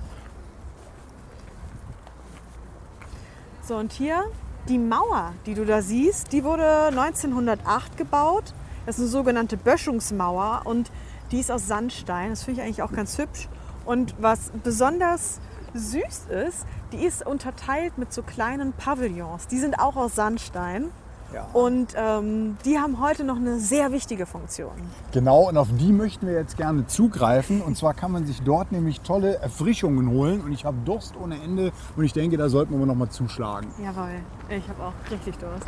So, 3.61 3.75
und 3.75 3.91
hier 3.91 4.23
die 4.67 4.77
Mauer, 4.77 5.33
die 5.45 5.53
du 5.53 5.65
da 5.65 5.81
siehst, 5.81 6.33
die 6.33 6.43
wurde 6.43 6.87
1908 6.87 7.97
gebaut. 7.97 8.53
Das 8.85 8.95
ist 8.95 9.01
eine 9.01 9.09
sogenannte 9.09 9.57
Böschungsmauer 9.57 10.61
und 10.65 10.91
die 11.31 11.39
ist 11.39 11.51
aus 11.51 11.67
Sandstein. 11.67 12.31
Das 12.31 12.43
finde 12.43 12.61
ich 12.61 12.65
eigentlich 12.65 12.81
auch 12.81 12.93
ganz 12.93 13.17
hübsch. 13.17 13.47
Und 13.85 14.15
was 14.19 14.51
besonders 14.63 15.39
süß 15.77 16.27
ist, 16.47 16.65
die 16.91 17.05
ist 17.05 17.25
unterteilt 17.25 17.97
mit 17.97 18.13
so 18.13 18.21
kleinen 18.23 18.73
Pavillons. 18.73 19.47
Die 19.47 19.57
sind 19.57 19.79
auch 19.79 19.95
aus 19.95 20.15
Sandstein. 20.15 20.91
Ja. 21.33 21.45
Und 21.51 21.93
ähm, 21.97 22.57
die 22.63 22.79
haben 22.79 23.01
heute 23.01 23.25
noch 23.25 23.35
eine 23.35 23.59
sehr 23.59 23.91
wichtige 23.91 24.25
Funktion. 24.25 24.71
Genau, 25.11 25.49
und 25.49 25.57
auf 25.57 25.67
die 25.77 25.91
möchten 25.91 26.25
wir 26.25 26.33
jetzt 26.33 26.55
gerne 26.55 26.87
zugreifen. 26.87 27.61
Und 27.61 27.77
zwar 27.77 27.93
kann 27.93 28.11
man 28.11 28.25
sich 28.25 28.41
dort 28.43 28.71
nämlich 28.71 29.01
tolle 29.01 29.35
Erfrischungen 29.35 30.09
holen. 30.09 30.41
Und 30.41 30.53
ich 30.53 30.63
habe 30.63 30.77
Durst 30.85 31.15
ohne 31.21 31.41
Ende. 31.41 31.71
Und 31.97 32.05
ich 32.05 32.13
denke, 32.13 32.37
da 32.37 32.47
sollten 32.47 32.79
wir 32.79 32.85
noch 32.85 32.95
mal 32.95 33.09
zuschlagen. 33.09 33.67
Jawohl, 33.83 34.21
ich 34.49 34.67
habe 34.69 34.83
auch 34.83 35.11
richtig 35.11 35.37
Durst. 35.37 35.67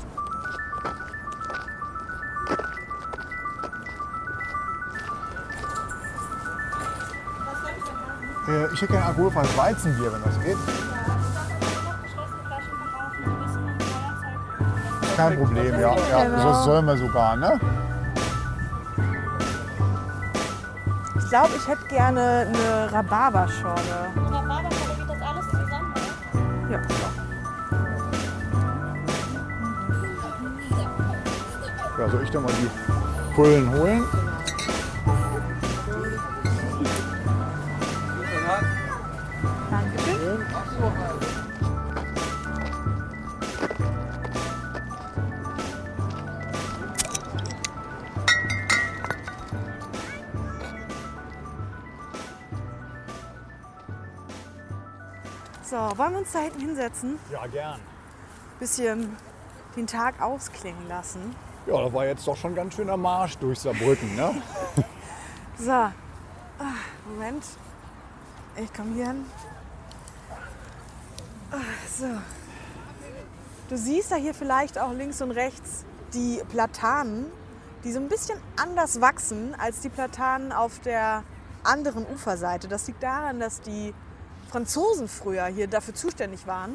Äh, 8.49 8.73
ich 8.73 8.81
hätte 8.81 8.93
gerne 8.93 9.05
alkoholfreies 9.05 9.57
Weizenbier, 9.57 10.11
wenn 10.11 10.23
das 10.23 10.41
geht. 10.41 10.57
Kein 15.15 15.37
Problem, 15.37 15.79
ja. 15.79 15.95
ja 16.09 16.23
Genau. 16.23 16.43
Das 16.43 16.63
sollen 16.63 16.85
wir 16.85 16.97
sogar, 16.97 17.35
ne? 17.35 17.59
Ich 21.17 21.29
glaube, 21.29 21.49
ich 21.55 21.67
hätte 21.67 21.85
gerne 21.87 22.47
eine 22.47 22.91
Rhabarberschorle. 22.91 23.75
Rhabarberschale 24.15 24.95
geht 24.97 25.09
das 25.09 25.21
alles 25.21 25.45
zusammen, 25.45 25.93
oder? 25.93 26.71
Ja. 26.71 26.79
Ja, 31.99 32.09
soll 32.09 32.23
ich 32.23 32.31
dann 32.31 32.43
mal 32.43 32.53
die 32.53 33.35
Pullen 33.35 33.69
holen? 33.73 34.28
So, 55.69 55.75
wollen 55.75 56.13
wir 56.13 56.19
uns 56.19 56.31
da 56.31 56.39
hinten 56.39 56.61
hinsetzen? 56.61 57.19
Ja, 57.31 57.45
gern. 57.45 57.79
Bisschen 58.59 59.15
den 59.75 59.85
Tag 59.85 60.19
ausklingen 60.19 60.87
lassen. 60.87 61.35
Ja, 61.67 61.83
das 61.83 61.93
war 61.93 62.07
jetzt 62.07 62.27
doch 62.27 62.35
schon 62.35 62.53
ein 62.53 62.55
ganz 62.55 62.73
schöner 62.73 62.97
Marsch 62.97 63.37
durch 63.37 63.59
Saarbrücken, 63.59 64.15
ne? 64.15 64.41
So, 65.59 65.71
ah, 65.71 65.93
Moment. 67.07 67.43
Ich 68.55 68.73
komme 68.73 68.95
hier 68.95 69.07
hin. 69.07 69.25
Ah, 71.51 71.57
So. 71.87 72.07
Du 73.67 73.77
siehst 73.77 74.11
da 74.11 74.15
hier 74.15 74.33
vielleicht 74.33 74.79
auch 74.79 74.93
links 74.93 75.21
und 75.21 75.31
rechts 75.31 75.85
die 76.13 76.41
Platanen, 76.49 77.25
die 77.83 77.91
so 77.91 77.99
ein 77.99 78.07
bisschen 78.07 78.39
anders 78.55 79.01
wachsen 79.01 79.53
als 79.59 79.81
die 79.81 79.89
Platanen 79.89 80.51
auf 80.51 80.79
der 80.79 81.23
anderen 81.63 82.07
Uferseite. 82.07 82.67
Das 82.67 82.87
liegt 82.87 83.03
daran, 83.03 83.39
dass 83.39 83.61
die 83.61 83.93
Franzosen 84.49 85.07
früher 85.07 85.45
hier 85.45 85.67
dafür 85.67 85.93
zuständig 85.93 86.47
waren. 86.47 86.73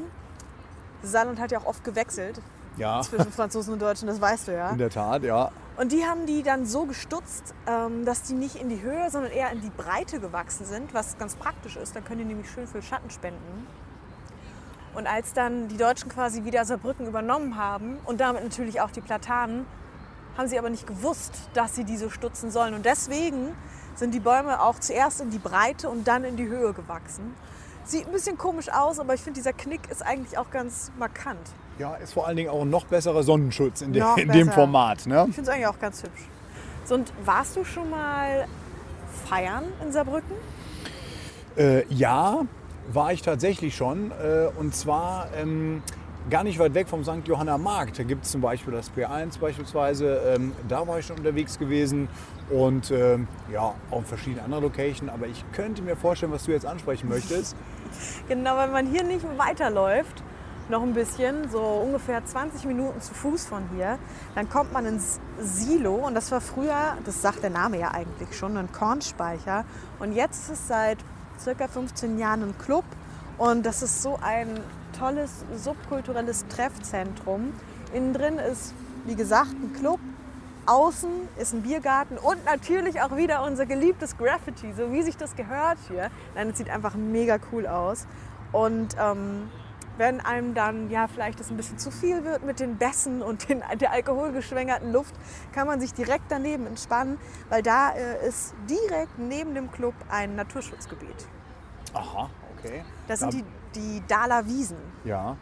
Saarland 1.03 1.41
hat 1.41 1.51
ja 1.51 1.59
auch 1.59 1.67
oft 1.67 1.85
gewechselt 1.85 2.41
Ja, 2.77 3.03
zwischen 3.03 3.31
Franzosen 3.33 3.75
und 3.75 3.83
Deutschen, 3.83 4.09
das 4.09 4.21
weißt 4.21 4.49
du 4.49 4.53
ja. 4.53 4.71
in 4.71 4.79
der 4.79 4.91
Tat, 4.91 5.23
ja. 5.23 5.51
Und 5.77 5.91
die 5.91 6.05
haben 6.05 6.25
die 6.25 6.43
dann 6.43 6.67
so 6.67 6.87
gestutzt, 6.87 7.53
ähm, 7.67 8.05
dass 8.05 8.23
die 8.23 8.35
nicht 8.35 8.57
in 8.57 8.69
die 8.69 8.81
Höhe, 8.81 9.11
sondern 9.11 9.33
eher 9.33 9.51
in 9.51 9.61
die 9.61 9.71
Breite 9.71 10.21
gewachsen 10.21 10.65
sind, 10.67 10.95
was 10.95 11.19
ganz 11.19 11.35
praktisch 11.35 11.77
ist. 11.77 11.97
Dann 11.97 12.05
können 12.05 12.21
die 12.21 12.27
nämlich 12.27 12.49
schön 12.49 12.67
viel 12.69 12.83
Schatten 12.83 13.11
spenden. 13.11 13.67
Und 14.95 15.09
als 15.09 15.33
dann 15.33 15.67
die 15.67 15.77
Deutschen 15.77 16.09
quasi 16.09 16.45
wieder 16.45 16.65
Saarbrücken 16.65 17.09
übernommen 17.09 17.57
haben 17.57 17.99
und 18.05 18.21
damit 18.21 18.45
natürlich 18.45 18.81
auch 18.81 18.93
die 18.93 19.01
Platanen, 19.01 19.67
haben 20.39 20.49
sie 20.49 20.59
aber 20.59 20.71
nicht 20.71 20.87
gewusst, 20.87 21.33
dass 21.55 21.75
sie 21.75 21.85
die 21.85 21.97
so 21.97 22.11
stutzen 22.11 22.53
sollen. 22.53 22.75
Und 22.75 22.87
deswegen 22.87 23.57
sind 23.97 24.15
die 24.15 24.21
Bäume 24.21 24.61
auch 24.61 24.79
zuerst 24.79 25.21
in 25.21 25.31
die 25.31 25.39
Breite 25.39 25.89
und 25.89 26.07
dann 26.07 26.25
in 26.25 26.37
die 26.37 26.47
Höhe 26.47 26.73
gewachsen. 26.73 27.35
Sieht 27.85 28.07
ein 28.07 28.13
bisschen 28.13 28.39
komisch 28.39 28.71
aus, 28.71 28.99
aber 28.99 29.15
ich 29.15 29.21
finde, 29.21 29.39
dieser 29.39 29.53
Knick 29.53 29.91
ist 29.91 30.05
eigentlich 30.05 30.39
auch 30.39 30.51
ganz 30.51 30.91
markant. 30.99 31.41
Ja, 31.79 31.95
ist 31.97 32.15
vor 32.15 32.27
allen 32.27 32.37
Dingen 32.37 32.49
auch 32.49 32.63
ein 32.63 32.71
noch 32.71 32.87
besserer 32.87 33.23
Sonnenschutz 33.23 33.83
in, 33.83 33.93
de 33.93 34.03
in 34.17 34.31
dem. 34.31 34.51
Format, 34.51 35.07
ne? 35.07 35.27
Ich 35.29 35.35
finde 35.35 35.51
es 35.51 35.55
eigentlich 35.55 35.67
auch 35.67 35.79
ganz 35.79 36.03
hübsch. 36.03 36.23
So, 36.85 36.95
und 36.95 37.13
warst 37.25 37.57
du 37.57 37.65
schon 37.65 37.91
mal 37.91 38.47
feiern 39.29 39.65
in 39.83 39.93
Saarbrücken? 39.93 40.37
Äh, 41.57 41.85
ja, 41.93 42.43
war 42.93 43.13
ich 43.13 43.23
tatsächlich 43.23 43.77
schon. 43.77 44.13
Äh, 44.13 44.49
und 44.59 44.75
zwar 44.75 45.29
ähm, 45.37 45.83
gar 46.31 46.45
nicht 46.45 46.59
weit 46.59 46.75
weg 46.75 46.89
vom 46.89 47.05
St. 47.05 47.27
Johanna 47.27 47.59
Markt. 47.59 47.99
Da 47.99 48.03
gibt 48.03 48.25
es 48.25 48.31
zum 48.31 48.41
Beispiel 48.41 48.73
das 48.73 48.91
P1 48.93 49.39
beispielsweise. 49.39 50.21
Ähm, 50.27 50.53
da 50.69 50.87
war 50.87 50.99
ich 50.99 51.07
schon 51.07 51.17
unterwegs 51.17 51.59
gewesen. 51.59 52.09
Und 52.51 52.91
ähm, 52.91 53.29
ja, 53.53 53.75
auch 53.91 53.99
in 53.99 54.05
verschiedenen 54.05 54.45
anderen 54.45 54.65
Locations. 54.65 55.11
Aber 55.11 55.27
ich 55.27 55.45
könnte 55.53 55.83
mir 55.83 55.97
vorstellen, 55.97 56.33
was 56.33 56.45
du 56.45 56.53
jetzt 56.53 56.67
ansprechen 56.67 57.09
möchtest. 57.09 57.57
Genau, 58.29 58.57
wenn 58.57 58.73
man 58.73 58.87
hier 58.87 59.05
nicht 59.05 59.27
weiterläuft, 59.37 60.23
noch 60.69 60.83
ein 60.83 60.95
bisschen, 60.95 61.51
so 61.51 61.61
ungefähr 61.61 62.25
20 62.25 62.65
Minuten 62.65 63.01
zu 63.01 63.13
Fuß 63.13 63.47
von 63.47 63.69
hier, 63.77 63.99
dann 64.35 64.49
kommt 64.49 64.73
man 64.73 64.87
ins 64.87 65.21
Silo 65.41 65.95
und 65.95 66.15
das 66.15 66.31
war 66.33 66.41
früher, 66.41 66.97
das 67.05 67.21
sagt 67.21 67.43
der 67.43 67.51
Name 67.51 67.79
ja 67.79 67.91
eigentlich 67.91 68.37
schon, 68.37 68.57
ein 68.57 68.73
Kornspeicher. 68.73 69.65
Und 69.99 70.13
jetzt 70.13 70.45
ist 70.45 70.61
es 70.61 70.69
seit 70.69 70.99
circa 71.39 71.69
15 71.69 72.19
Jahren 72.19 72.43
ein 72.43 72.59
Club 72.59 72.85
und 73.37 73.67
das 73.67 73.83
ist 73.83 74.03
so 74.03 74.19
ein 74.23 74.61
tolles 74.99 75.45
subkulturelles 75.57 76.47
Treffzentrum. 76.49 77.53
Innen 77.93 78.13
drin 78.15 78.39
ist, 78.39 78.73
wie 79.05 79.17
gesagt, 79.17 79.53
ein 79.53 79.73
Club. 79.73 80.01
Außen 80.67 81.11
ist 81.39 81.53
ein 81.53 81.63
Biergarten 81.63 82.19
und 82.19 82.45
natürlich 82.45 83.01
auch 83.01 83.17
wieder 83.17 83.45
unser 83.45 83.67
geliebtes 83.67 84.17
Graffiti, 84.17 84.73
so 84.73 84.93
wie 84.93 85.03
sich 85.03 85.17
das 85.17 85.37
gehört 85.37 85.79
hier. 85.89 86.11
Nein, 86.35 86.51
es 86.51 86.59
sieht 86.59 86.71
einfach 86.71 86.95
mega 86.95 87.39
cool 87.53 87.67
aus. 87.67 88.07
Und 88.53 88.97
ähm, 88.99 89.51
wenn 89.97 90.21
einem 90.21 90.55
dann 90.55 90.91
ja 90.91 91.07
vielleicht 91.07 91.41
das 91.41 91.51
ein 91.51 91.57
bisschen 91.57 91.79
zu 91.79 91.91
viel 91.91 92.25
wird 92.25 92.45
mit 92.45 92.61
den 92.61 92.77
Bässen 92.77 93.23
und 93.23 93.49
den, 93.49 93.63
der 93.81 93.93
alkoholgeschwängerten 93.93 94.93
Luft, 94.93 95.15
kann 95.53 95.67
man 95.67 95.81
sich 95.81 95.93
direkt 95.93 96.25
daneben 96.29 96.67
entspannen, 96.67 97.19
weil 97.49 97.63
da 97.63 97.91
äh, 97.91 98.27
ist 98.27 98.55
direkt 98.69 99.19
neben 99.19 99.55
dem 99.55 99.71
Club 99.71 99.95
ein 100.09 100.37
Naturschutzgebiet. 100.37 101.29
Aha, 101.93 102.31
okay. 102.59 102.85
Das 103.07 103.21
sind 103.21 103.35
die, 103.35 103.45
die 103.75 104.03
Dahler 104.09 104.47
Wiesen. 104.47 104.79
Ja. 105.05 105.37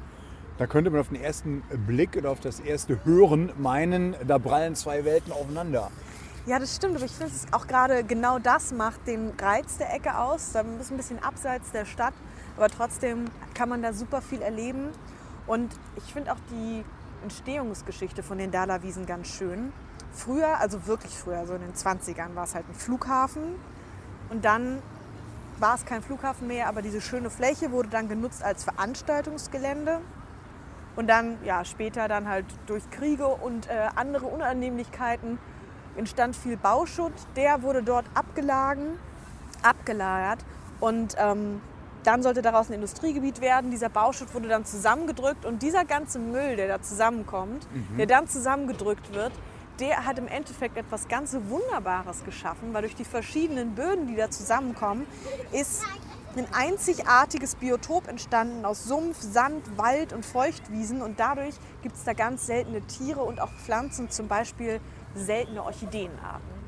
Da 0.58 0.66
könnte 0.66 0.90
man 0.90 1.00
auf 1.00 1.08
den 1.08 1.20
ersten 1.20 1.62
Blick 1.86 2.16
oder 2.16 2.30
auf 2.30 2.40
das 2.40 2.60
erste 2.60 3.04
Hören 3.04 3.52
meinen, 3.58 4.14
da 4.26 4.38
prallen 4.38 4.74
zwei 4.74 5.04
Welten 5.04 5.32
aufeinander. 5.32 5.90
Ja, 6.44 6.58
das 6.58 6.74
stimmt, 6.74 6.96
aber 6.96 7.04
ich 7.04 7.12
finde 7.12 7.32
es 7.32 7.46
auch 7.52 7.66
gerade 7.66 8.02
genau 8.04 8.38
das 8.38 8.72
macht 8.72 9.06
den 9.06 9.32
Reiz 9.40 9.78
der 9.78 9.94
Ecke 9.94 10.18
aus. 10.18 10.52
Da 10.52 10.64
ist 10.80 10.90
ein 10.90 10.96
bisschen 10.96 11.22
abseits 11.22 11.70
der 11.70 11.84
Stadt, 11.84 12.14
aber 12.56 12.68
trotzdem 12.68 13.26
kann 13.54 13.68
man 13.68 13.80
da 13.80 13.92
super 13.92 14.20
viel 14.20 14.42
erleben. 14.42 14.88
Und 15.46 15.72
ich 15.96 16.12
finde 16.12 16.32
auch 16.32 16.38
die 16.50 16.84
Entstehungsgeschichte 17.22 18.22
von 18.22 18.38
den 18.38 18.50
Dahler-Wiesen 18.50 19.06
ganz 19.06 19.28
schön. 19.28 19.72
Früher, 20.12 20.58
also 20.58 20.86
wirklich 20.86 21.12
früher, 21.12 21.46
so 21.46 21.54
in 21.54 21.60
den 21.60 21.74
20ern, 21.74 22.34
war 22.34 22.44
es 22.44 22.54
halt 22.54 22.68
ein 22.68 22.74
Flughafen. 22.74 23.42
Und 24.28 24.44
dann 24.44 24.82
war 25.58 25.76
es 25.76 25.84
kein 25.84 26.02
Flughafen 26.02 26.48
mehr, 26.48 26.68
aber 26.68 26.82
diese 26.82 27.00
schöne 27.00 27.30
Fläche 27.30 27.70
wurde 27.70 27.88
dann 27.88 28.08
genutzt 28.08 28.42
als 28.42 28.64
Veranstaltungsgelände. 28.64 30.00
Und 30.96 31.08
dann, 31.08 31.38
ja, 31.44 31.64
später 31.64 32.08
dann 32.08 32.28
halt 32.28 32.44
durch 32.66 32.88
Kriege 32.90 33.26
und 33.26 33.68
äh, 33.68 33.88
andere 33.94 34.26
Unannehmlichkeiten 34.26 35.38
entstand 35.96 36.36
viel 36.36 36.56
Bauschutt. 36.56 37.12
Der 37.36 37.62
wurde 37.62 37.82
dort 37.82 38.04
abgelagen, 38.14 38.98
abgelagert 39.62 40.44
und 40.80 41.14
ähm, 41.18 41.60
dann 42.04 42.22
sollte 42.22 42.42
daraus 42.42 42.68
ein 42.68 42.74
Industriegebiet 42.74 43.40
werden. 43.40 43.70
Dieser 43.70 43.88
Bauschutt 43.88 44.34
wurde 44.34 44.48
dann 44.48 44.64
zusammengedrückt 44.64 45.44
und 45.44 45.62
dieser 45.62 45.84
ganze 45.84 46.18
Müll, 46.18 46.56
der 46.56 46.68
da 46.68 46.82
zusammenkommt, 46.82 47.66
der 47.96 48.06
dann 48.06 48.26
zusammengedrückt 48.26 49.14
wird, 49.14 49.32
der 49.78 50.04
hat 50.04 50.18
im 50.18 50.28
Endeffekt 50.28 50.76
etwas 50.76 51.08
ganz 51.08 51.36
Wunderbares 51.48 52.24
geschaffen, 52.24 52.74
weil 52.74 52.82
durch 52.82 52.96
die 52.96 53.04
verschiedenen 53.04 53.74
Böden, 53.74 54.06
die 54.08 54.16
da 54.16 54.30
zusammenkommen, 54.30 55.06
ist 55.52 55.84
ein 56.36 56.46
einzigartiges 56.52 57.56
Biotop 57.56 58.08
entstanden 58.08 58.64
aus 58.64 58.84
Sumpf, 58.84 59.20
Sand, 59.20 59.76
Wald 59.76 60.12
und 60.12 60.24
Feuchtwiesen 60.24 61.02
und 61.02 61.20
dadurch 61.20 61.54
gibt 61.82 61.96
es 61.96 62.04
da 62.04 62.12
ganz 62.14 62.46
seltene 62.46 62.80
Tiere 62.82 63.20
und 63.20 63.40
auch 63.40 63.50
Pflanzen, 63.50 64.10
zum 64.10 64.28
Beispiel 64.28 64.80
seltene 65.14 65.62
Orchideenarten. 65.62 66.62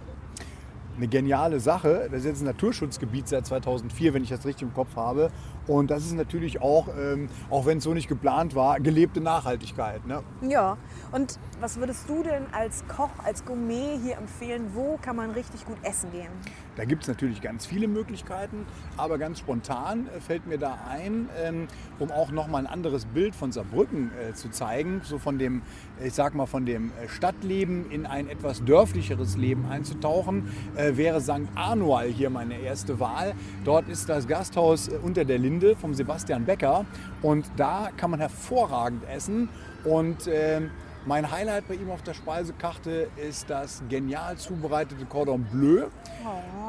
Eine 0.96 1.08
geniale 1.08 1.58
Sache. 1.58 2.08
Das 2.08 2.20
ist 2.20 2.26
jetzt 2.26 2.42
ein 2.42 2.44
Naturschutzgebiet 2.44 3.26
seit 3.26 3.46
2004, 3.46 4.14
wenn 4.14 4.22
ich 4.22 4.28
das 4.28 4.44
richtig 4.46 4.62
im 4.62 4.74
Kopf 4.74 4.94
habe. 4.94 5.32
Und 5.66 5.90
das 5.90 6.04
ist 6.04 6.12
natürlich 6.12 6.62
auch, 6.62 6.86
ähm, 6.96 7.28
auch 7.50 7.66
wenn 7.66 7.78
es 7.78 7.84
so 7.84 7.94
nicht 7.94 8.06
geplant 8.06 8.54
war, 8.54 8.78
gelebte 8.78 9.20
Nachhaltigkeit. 9.20 10.06
Ne? 10.06 10.22
Ja, 10.42 10.76
und 11.10 11.40
was 11.60 11.78
würdest 11.78 12.08
du 12.08 12.22
denn 12.22 12.46
als 12.52 12.84
Koch, 12.86 13.10
als 13.24 13.44
Gourmet 13.44 13.98
hier 14.04 14.18
empfehlen? 14.18 14.70
Wo 14.72 14.96
kann 15.02 15.16
man 15.16 15.32
richtig 15.32 15.64
gut 15.64 15.78
essen 15.82 16.12
gehen? 16.12 16.30
Da 16.76 16.84
gibt 16.84 17.02
es 17.02 17.08
natürlich 17.08 17.40
ganz 17.40 17.66
viele 17.66 17.86
Möglichkeiten, 17.86 18.66
aber 18.96 19.18
ganz 19.18 19.38
spontan 19.38 20.08
äh, 20.08 20.20
fällt 20.20 20.46
mir 20.46 20.58
da 20.58 20.78
ein, 20.88 21.28
ähm, 21.42 21.68
um 21.98 22.10
auch 22.10 22.30
nochmal 22.30 22.62
ein 22.62 22.72
anderes 22.72 23.06
Bild 23.06 23.34
von 23.36 23.52
Saarbrücken 23.52 24.10
äh, 24.12 24.34
zu 24.34 24.50
zeigen, 24.50 25.00
so 25.04 25.18
von 25.18 25.38
dem, 25.38 25.62
ich 26.02 26.14
sag 26.14 26.34
mal, 26.34 26.46
von 26.46 26.66
dem 26.66 26.92
äh, 27.00 27.08
Stadtleben 27.08 27.90
in 27.90 28.06
ein 28.06 28.28
etwas 28.28 28.64
dörflicheres 28.64 29.36
Leben 29.36 29.66
einzutauchen, 29.66 30.48
äh, 30.76 30.96
wäre 30.96 31.20
St. 31.20 31.48
Arnoal 31.54 32.08
hier 32.08 32.30
meine 32.30 32.58
erste 32.58 32.98
Wahl. 32.98 33.34
Dort 33.64 33.88
ist 33.88 34.08
das 34.08 34.26
Gasthaus 34.26 34.88
äh, 34.88 34.98
unter 35.02 35.24
der 35.24 35.38
Linde 35.38 35.76
vom 35.76 35.94
Sebastian 35.94 36.44
Becker 36.44 36.86
und 37.22 37.46
da 37.56 37.90
kann 37.96 38.10
man 38.10 38.20
hervorragend 38.20 39.02
essen 39.08 39.48
und 39.84 40.28
ähm, 40.28 40.70
mein 41.06 41.30
Highlight 41.30 41.68
bei 41.68 41.74
ihm 41.74 41.90
auf 41.90 42.02
der 42.02 42.14
Speisekarte 42.14 43.08
ist 43.16 43.50
das 43.50 43.82
genial 43.88 44.36
zubereitete 44.36 45.04
Cordon 45.04 45.44
Bleu. 45.44 45.86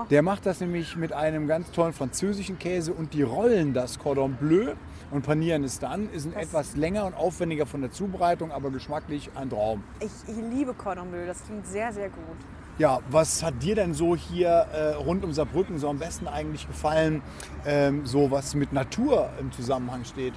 Der 0.10 0.22
macht 0.22 0.46
das 0.46 0.60
nämlich 0.60 0.96
mit 0.96 1.14
einem 1.14 1.48
ganz 1.48 1.72
tollen 1.72 1.94
französischen 1.94 2.60
Käse 2.60 2.94
und 2.94 3.14
die 3.14 3.22
rollen 3.22 3.74
das 3.74 3.98
Cordon 3.98 4.34
Bleu 4.34 4.74
und 5.12 5.26
panieren 5.26 5.64
es 5.64 5.80
dann. 5.80 6.10
Ist 6.12 6.26
ein 6.26 6.34
etwas 6.34 6.76
länger 6.76 7.06
und 7.06 7.16
aufwendiger 7.16 7.66
von 7.66 7.82
der 7.82 7.92
Zubereitung, 7.92 8.52
aber 8.52 8.72
geschmacklich 8.72 9.30
ein 9.36 9.50
Traum. 9.50 9.84
Ich, 10.00 10.12
ich 10.28 10.38
liebe 10.54 10.74
Cordon 10.74 11.10
Bleu, 11.12 11.26
das 11.26 11.44
klingt 11.46 11.66
sehr, 11.66 11.94
sehr 11.94 12.10
gut. 12.10 12.38
Ja, 12.78 13.00
was 13.10 13.42
hat 13.42 13.64
dir 13.64 13.76
denn 13.76 13.94
so 13.94 14.18
hier 14.18 14.50
äh, 14.50 14.96
rund 14.96 15.24
um 15.24 15.32
Saarbrücken 15.32 15.78
so 15.78 15.88
am 15.88 15.98
besten 15.98 16.28
eigentlich 16.28 16.68
gefallen, 16.68 17.22
ähm, 17.66 18.06
so 18.06 18.32
was 18.32 18.54
mit 18.54 18.74
Natur 18.74 19.30
im 19.40 19.50
Zusammenhang 19.54 20.04
steht? 20.04 20.34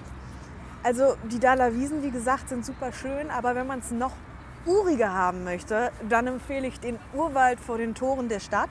Also 0.82 1.16
die 1.24 1.40
Daler 1.40 1.74
Wiesen, 1.74 2.02
wie 2.02 2.10
gesagt, 2.10 2.48
sind 2.48 2.64
super 2.64 2.92
schön, 2.92 3.30
aber 3.30 3.54
wenn 3.54 3.66
man 3.66 3.80
es 3.80 3.90
noch 3.90 4.12
uriger 4.64 5.12
haben 5.12 5.44
möchte, 5.44 5.90
dann 6.08 6.26
empfehle 6.26 6.66
ich 6.66 6.78
den 6.78 6.98
Urwald 7.14 7.58
vor 7.60 7.78
den 7.78 7.94
Toren 7.94 8.28
der 8.28 8.40
Stadt. 8.40 8.70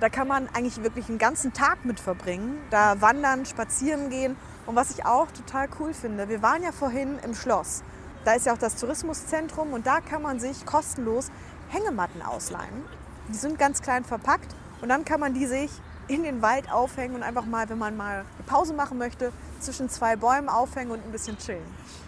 Da 0.00 0.08
kann 0.08 0.28
man 0.28 0.48
eigentlich 0.52 0.82
wirklich 0.82 1.08
einen 1.08 1.18
ganzen 1.18 1.52
Tag 1.52 1.84
mit 1.84 2.00
verbringen. 2.00 2.58
Da 2.70 3.00
wandern, 3.00 3.46
spazieren 3.46 4.10
gehen. 4.10 4.36
Und 4.66 4.76
was 4.76 4.90
ich 4.90 5.06
auch 5.06 5.30
total 5.30 5.68
cool 5.78 5.94
finde, 5.94 6.28
wir 6.28 6.42
waren 6.42 6.62
ja 6.62 6.72
vorhin 6.72 7.18
im 7.24 7.34
Schloss. 7.34 7.82
Da 8.24 8.34
ist 8.34 8.46
ja 8.46 8.52
auch 8.52 8.58
das 8.58 8.76
Tourismuszentrum 8.76 9.72
und 9.72 9.86
da 9.86 10.00
kann 10.00 10.22
man 10.22 10.38
sich 10.38 10.66
kostenlos 10.66 11.30
Hängematten 11.68 12.22
ausleihen. 12.22 12.84
Die 13.28 13.36
sind 13.36 13.58
ganz 13.58 13.80
klein 13.82 14.04
verpackt 14.04 14.54
und 14.80 14.88
dann 14.88 15.04
kann 15.04 15.18
man 15.18 15.34
die 15.34 15.46
sich 15.46 15.70
in 16.12 16.22
den 16.22 16.42
Wald 16.42 16.70
aufhängen 16.72 17.14
und 17.14 17.22
einfach 17.22 17.46
mal, 17.46 17.68
wenn 17.68 17.78
man 17.78 17.96
mal 17.96 18.18
eine 18.18 18.24
Pause 18.46 18.74
machen 18.74 18.98
möchte, 18.98 19.32
zwischen 19.60 19.88
zwei 19.88 20.16
Bäumen 20.16 20.48
aufhängen 20.48 20.90
und 20.90 21.04
ein 21.04 21.12
bisschen 21.12 21.38
chillen. 21.38 21.62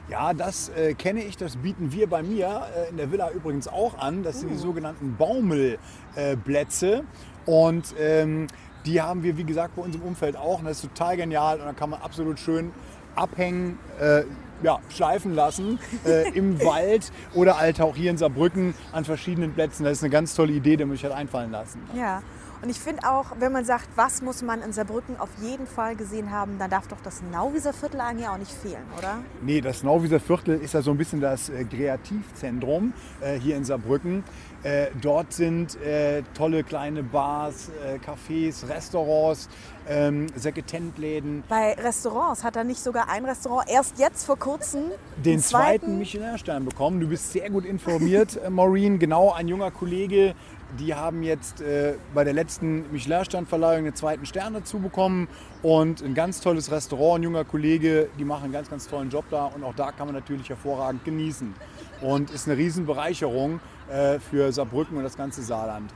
Ja, 0.08 0.34
das 0.34 0.68
äh, 0.70 0.94
kenne 0.94 1.24
ich, 1.24 1.36
das 1.36 1.56
bieten 1.56 1.92
wir 1.92 2.08
bei 2.08 2.22
mir 2.22 2.66
äh, 2.76 2.90
in 2.90 2.98
der 2.98 3.10
Villa 3.10 3.30
übrigens 3.30 3.68
auch 3.68 3.98
an. 3.98 4.22
Das 4.22 4.40
sind 4.40 4.50
die 4.50 4.56
sogenannten 4.56 5.16
Baumelplätze. 5.16 7.04
und 7.46 7.94
ähm, 7.98 8.46
die 8.84 9.00
haben 9.00 9.22
wir, 9.22 9.38
wie 9.38 9.44
gesagt, 9.44 9.76
bei 9.76 9.82
uns 9.82 9.96
im 9.96 10.02
Umfeld 10.02 10.36
auch. 10.36 10.58
Und 10.58 10.66
das 10.66 10.82
ist 10.82 10.94
total 10.94 11.16
genial. 11.16 11.58
Und 11.58 11.64
da 11.64 11.72
kann 11.72 11.90
man 11.90 12.02
absolut 12.02 12.38
schön 12.38 12.72
abhängen, 13.14 13.78
äh, 14.00 14.24
ja, 14.62 14.78
schleifen 14.88 15.34
lassen 15.34 15.78
äh, 16.04 16.28
im 16.30 16.60
Wald 16.64 17.12
oder 17.34 17.58
halt 17.58 17.80
auch 17.80 17.96
hier 17.96 18.10
in 18.10 18.18
Saarbrücken 18.18 18.74
an 18.92 19.04
verschiedenen 19.04 19.52
Plätzen. 19.52 19.84
Das 19.84 19.94
ist 19.94 20.02
eine 20.02 20.10
ganz 20.10 20.34
tolle 20.34 20.52
Idee, 20.52 20.76
die 20.76 20.84
man 20.84 20.96
sich 20.96 21.04
hat 21.04 21.12
einfallen 21.12 21.50
lassen. 21.50 21.80
Ja. 21.96 22.22
Und 22.64 22.70
ich 22.70 22.80
finde 22.80 23.06
auch, 23.06 23.26
wenn 23.40 23.52
man 23.52 23.66
sagt, 23.66 23.90
was 23.94 24.22
muss 24.22 24.40
man 24.40 24.62
in 24.62 24.72
Saarbrücken 24.72 25.20
auf 25.20 25.28
jeden 25.42 25.66
Fall 25.66 25.96
gesehen 25.96 26.30
haben, 26.30 26.58
dann 26.58 26.70
darf 26.70 26.88
doch 26.88 26.96
das 27.04 27.20
Nauwieser 27.30 27.74
Viertel 27.74 28.00
eigentlich 28.00 28.26
auch 28.26 28.38
nicht 28.38 28.52
fehlen, 28.52 28.86
oder? 28.96 29.18
Nee, 29.42 29.60
das 29.60 29.82
Nauwieser 29.82 30.18
Viertel 30.18 30.58
ist 30.58 30.72
ja 30.72 30.80
so 30.80 30.90
ein 30.92 30.96
bisschen 30.96 31.20
das 31.20 31.50
äh, 31.50 31.66
Kreativzentrum 31.66 32.94
äh, 33.20 33.38
hier 33.38 33.58
in 33.58 33.66
Saarbrücken. 33.66 34.24
Äh, 34.62 34.86
dort 35.02 35.34
sind 35.34 35.78
äh, 35.82 36.22
tolle 36.32 36.64
kleine 36.64 37.02
Bars, 37.02 37.68
äh, 37.86 37.98
Cafés, 37.98 38.66
Restaurants, 38.66 39.50
ähm, 39.86 40.28
Sekretentläden. 40.34 41.44
Bei 41.50 41.74
Restaurants 41.74 42.42
hat 42.44 42.56
er 42.56 42.64
nicht 42.64 42.82
sogar 42.82 43.10
ein 43.10 43.26
Restaurant 43.26 43.68
erst 43.68 43.98
jetzt 43.98 44.24
vor 44.24 44.38
kurzem 44.38 44.84
Den 45.22 45.40
zweiten 45.40 45.98
Michelin-Stern 45.98 46.64
bekommen. 46.64 46.98
Du 46.98 47.08
bist 47.08 47.30
sehr 47.30 47.50
gut 47.50 47.66
informiert, 47.66 48.40
Maureen. 48.50 48.98
Genau, 48.98 49.32
ein 49.32 49.48
junger 49.48 49.70
Kollege. 49.70 50.34
Die 50.78 50.94
haben 50.94 51.22
jetzt 51.22 51.60
äh, 51.60 51.94
bei 52.12 52.24
der 52.24 52.32
letzten 52.32 52.90
Michelin-Sternverleihung 52.90 53.84
den 53.84 53.94
zweiten 53.94 54.26
Stern 54.26 54.54
dazu 54.54 54.78
bekommen. 54.78 55.28
Und 55.62 56.02
ein 56.02 56.14
ganz 56.14 56.40
tolles 56.40 56.70
Restaurant, 56.70 57.20
ein 57.20 57.22
junger 57.24 57.44
Kollege. 57.44 58.08
Die 58.18 58.24
machen 58.24 58.44
einen 58.44 58.52
ganz, 58.52 58.68
ganz 58.70 58.88
tollen 58.88 59.10
Job 59.10 59.24
da. 59.30 59.46
Und 59.46 59.62
auch 59.62 59.74
da 59.74 59.92
kann 59.92 60.06
man 60.06 60.14
natürlich 60.14 60.48
hervorragend 60.48 61.04
genießen. 61.04 61.54
Und 62.00 62.30
ist 62.30 62.48
eine 62.48 62.56
Riesenbereicherung 62.56 63.60
äh, 63.88 64.18
für 64.18 64.52
Saarbrücken 64.52 64.96
und 64.96 65.04
das 65.04 65.16
ganze 65.16 65.42
Saarland. 65.42 65.92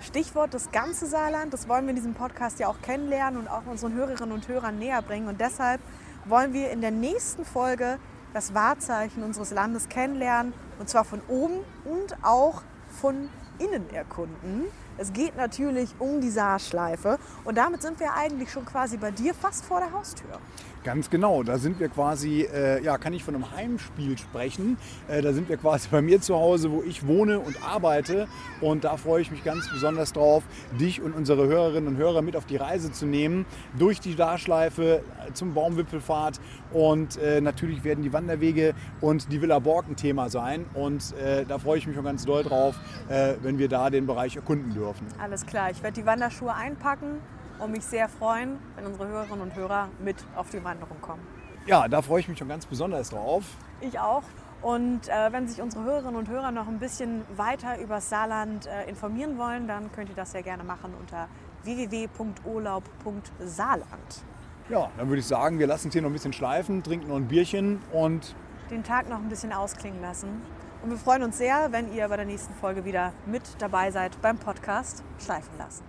Stichwort 0.00 0.54
das 0.54 0.70
ganze 0.70 1.06
Saarland, 1.06 1.52
das 1.52 1.68
wollen 1.68 1.84
wir 1.84 1.90
in 1.90 1.96
diesem 1.96 2.14
Podcast 2.14 2.58
ja 2.58 2.68
auch 2.68 2.80
kennenlernen 2.80 3.38
und 3.38 3.48
auch 3.48 3.66
unseren 3.66 3.92
Hörerinnen 3.94 4.32
und 4.32 4.48
Hörern 4.48 4.78
näher 4.78 5.02
bringen. 5.02 5.28
Und 5.28 5.40
deshalb 5.40 5.80
wollen 6.24 6.52
wir 6.54 6.70
in 6.70 6.80
der 6.80 6.90
nächsten 6.90 7.44
Folge 7.44 7.98
das 8.32 8.54
Wahrzeichen 8.54 9.22
unseres 9.22 9.50
Landes 9.50 9.88
kennenlernen. 9.88 10.52
Und 10.78 10.88
zwar 10.88 11.04
von 11.04 11.20
oben 11.28 11.58
und 11.84 12.16
auch 12.22 12.62
von 13.00 13.28
innen 13.60 13.88
erkunden. 13.94 14.64
Es 14.98 15.12
geht 15.12 15.36
natürlich 15.36 15.90
um 15.98 16.20
die 16.20 16.30
Saarschleife. 16.30 17.18
Und 17.44 17.56
damit 17.56 17.82
sind 17.82 18.00
wir 18.00 18.14
eigentlich 18.14 18.50
schon 18.50 18.64
quasi 18.64 18.96
bei 18.96 19.10
dir 19.10 19.34
fast 19.34 19.64
vor 19.64 19.80
der 19.80 19.92
Haustür. 19.92 20.40
Ganz 20.82 21.10
genau, 21.10 21.42
da 21.42 21.58
sind 21.58 21.78
wir 21.78 21.90
quasi, 21.90 22.40
äh, 22.40 22.82
ja, 22.82 22.96
kann 22.96 23.12
ich 23.12 23.22
von 23.22 23.34
einem 23.34 23.54
Heimspiel 23.54 24.16
sprechen. 24.16 24.78
Äh, 25.08 25.20
da 25.20 25.34
sind 25.34 25.50
wir 25.50 25.58
quasi 25.58 25.88
bei 25.90 26.00
mir 26.00 26.22
zu 26.22 26.36
Hause, 26.36 26.70
wo 26.70 26.82
ich 26.82 27.06
wohne 27.06 27.38
und 27.38 27.62
arbeite. 27.62 28.28
Und 28.62 28.84
da 28.84 28.96
freue 28.96 29.20
ich 29.20 29.30
mich 29.30 29.44
ganz 29.44 29.68
besonders 29.70 30.14
drauf, 30.14 30.42
dich 30.80 31.02
und 31.02 31.12
unsere 31.12 31.46
Hörerinnen 31.46 31.86
und 31.86 31.96
Hörer 31.98 32.22
mit 32.22 32.34
auf 32.34 32.46
die 32.46 32.56
Reise 32.56 32.92
zu 32.92 33.04
nehmen. 33.04 33.44
Durch 33.78 34.00
die 34.00 34.16
Darschleife 34.16 35.02
äh, 35.28 35.32
zum 35.34 35.52
Baumwipfelfahrt. 35.52 36.40
Und 36.72 37.18
äh, 37.18 37.42
natürlich 37.42 37.84
werden 37.84 38.02
die 38.02 38.14
Wanderwege 38.14 38.72
und 39.02 39.30
die 39.30 39.42
Villa 39.42 39.58
Borg 39.58 39.86
ein 39.86 39.96
Thema 39.96 40.30
sein. 40.30 40.64
Und 40.72 41.14
äh, 41.18 41.44
da 41.44 41.58
freue 41.58 41.76
ich 41.76 41.86
mich 41.86 41.94
schon 41.94 42.06
ganz 42.06 42.24
doll 42.24 42.42
drauf, 42.42 42.74
äh, 43.10 43.34
wenn 43.42 43.58
wir 43.58 43.68
da 43.68 43.90
den 43.90 44.06
Bereich 44.06 44.36
erkunden 44.36 44.72
dürfen. 44.72 45.06
Alles 45.22 45.44
klar, 45.44 45.70
ich 45.70 45.82
werde 45.82 46.00
die 46.00 46.06
Wanderschuhe 46.06 46.54
einpacken 46.54 47.18
und 47.60 47.72
mich 47.72 47.84
sehr 47.84 48.08
freuen, 48.08 48.58
wenn 48.76 48.86
unsere 48.86 49.08
Hörerinnen 49.08 49.40
und 49.40 49.54
Hörer 49.54 49.88
mit 49.98 50.16
auf 50.36 50.50
die 50.50 50.62
Wanderung 50.64 51.00
kommen. 51.00 51.26
Ja, 51.66 51.88
da 51.88 52.02
freue 52.02 52.20
ich 52.20 52.28
mich 52.28 52.38
schon 52.38 52.48
ganz 52.48 52.66
besonders 52.66 53.10
drauf. 53.10 53.44
Ich 53.80 53.98
auch. 53.98 54.22
Und 54.62 55.08
äh, 55.08 55.32
wenn 55.32 55.48
sich 55.48 55.62
unsere 55.62 55.84
Hörerinnen 55.84 56.16
und 56.16 56.28
Hörer 56.28 56.50
noch 56.50 56.68
ein 56.68 56.78
bisschen 56.78 57.22
weiter 57.36 57.80
über 57.80 58.00
Saarland 58.00 58.66
äh, 58.66 58.88
informieren 58.88 59.38
wollen, 59.38 59.66
dann 59.66 59.90
könnt 59.92 60.10
ihr 60.10 60.14
das 60.14 60.32
sehr 60.32 60.42
gerne 60.42 60.64
machen 60.64 60.92
unter 60.98 61.28
www.urlaub.saarland. 61.64 64.24
Ja, 64.68 64.90
dann 64.96 65.08
würde 65.08 65.20
ich 65.20 65.26
sagen, 65.26 65.58
wir 65.58 65.66
lassen 65.66 65.88
es 65.88 65.94
hier 65.94 66.02
noch 66.02 66.10
ein 66.10 66.12
bisschen 66.12 66.32
schleifen, 66.32 66.82
trinken 66.82 67.08
noch 67.08 67.16
ein 67.16 67.28
Bierchen 67.28 67.80
und 67.92 68.34
Den 68.70 68.84
Tag 68.84 69.08
noch 69.08 69.18
ein 69.18 69.28
bisschen 69.28 69.52
ausklingen 69.52 70.02
lassen. 70.02 70.42
Und 70.82 70.90
wir 70.90 70.98
freuen 70.98 71.22
uns 71.22 71.38
sehr, 71.38 71.72
wenn 71.72 71.92
ihr 71.92 72.08
bei 72.08 72.16
der 72.16 72.26
nächsten 72.26 72.54
Folge 72.54 72.84
wieder 72.84 73.12
mit 73.26 73.42
dabei 73.58 73.90
seid 73.90 74.20
beim 74.22 74.38
Podcast 74.38 75.02
Schleifen 75.18 75.58
lassen. 75.58 75.84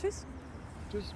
Tschüss. 0.00 0.26
Tschüss. 0.90 1.14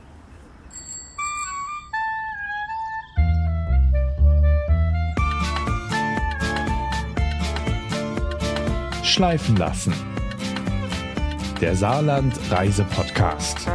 Schleifen 9.03 9.57
lassen. 9.57 9.93
Der 11.61 11.77
Saarland 11.77 12.35
Reise 12.51 12.85
Podcast. 12.85 13.69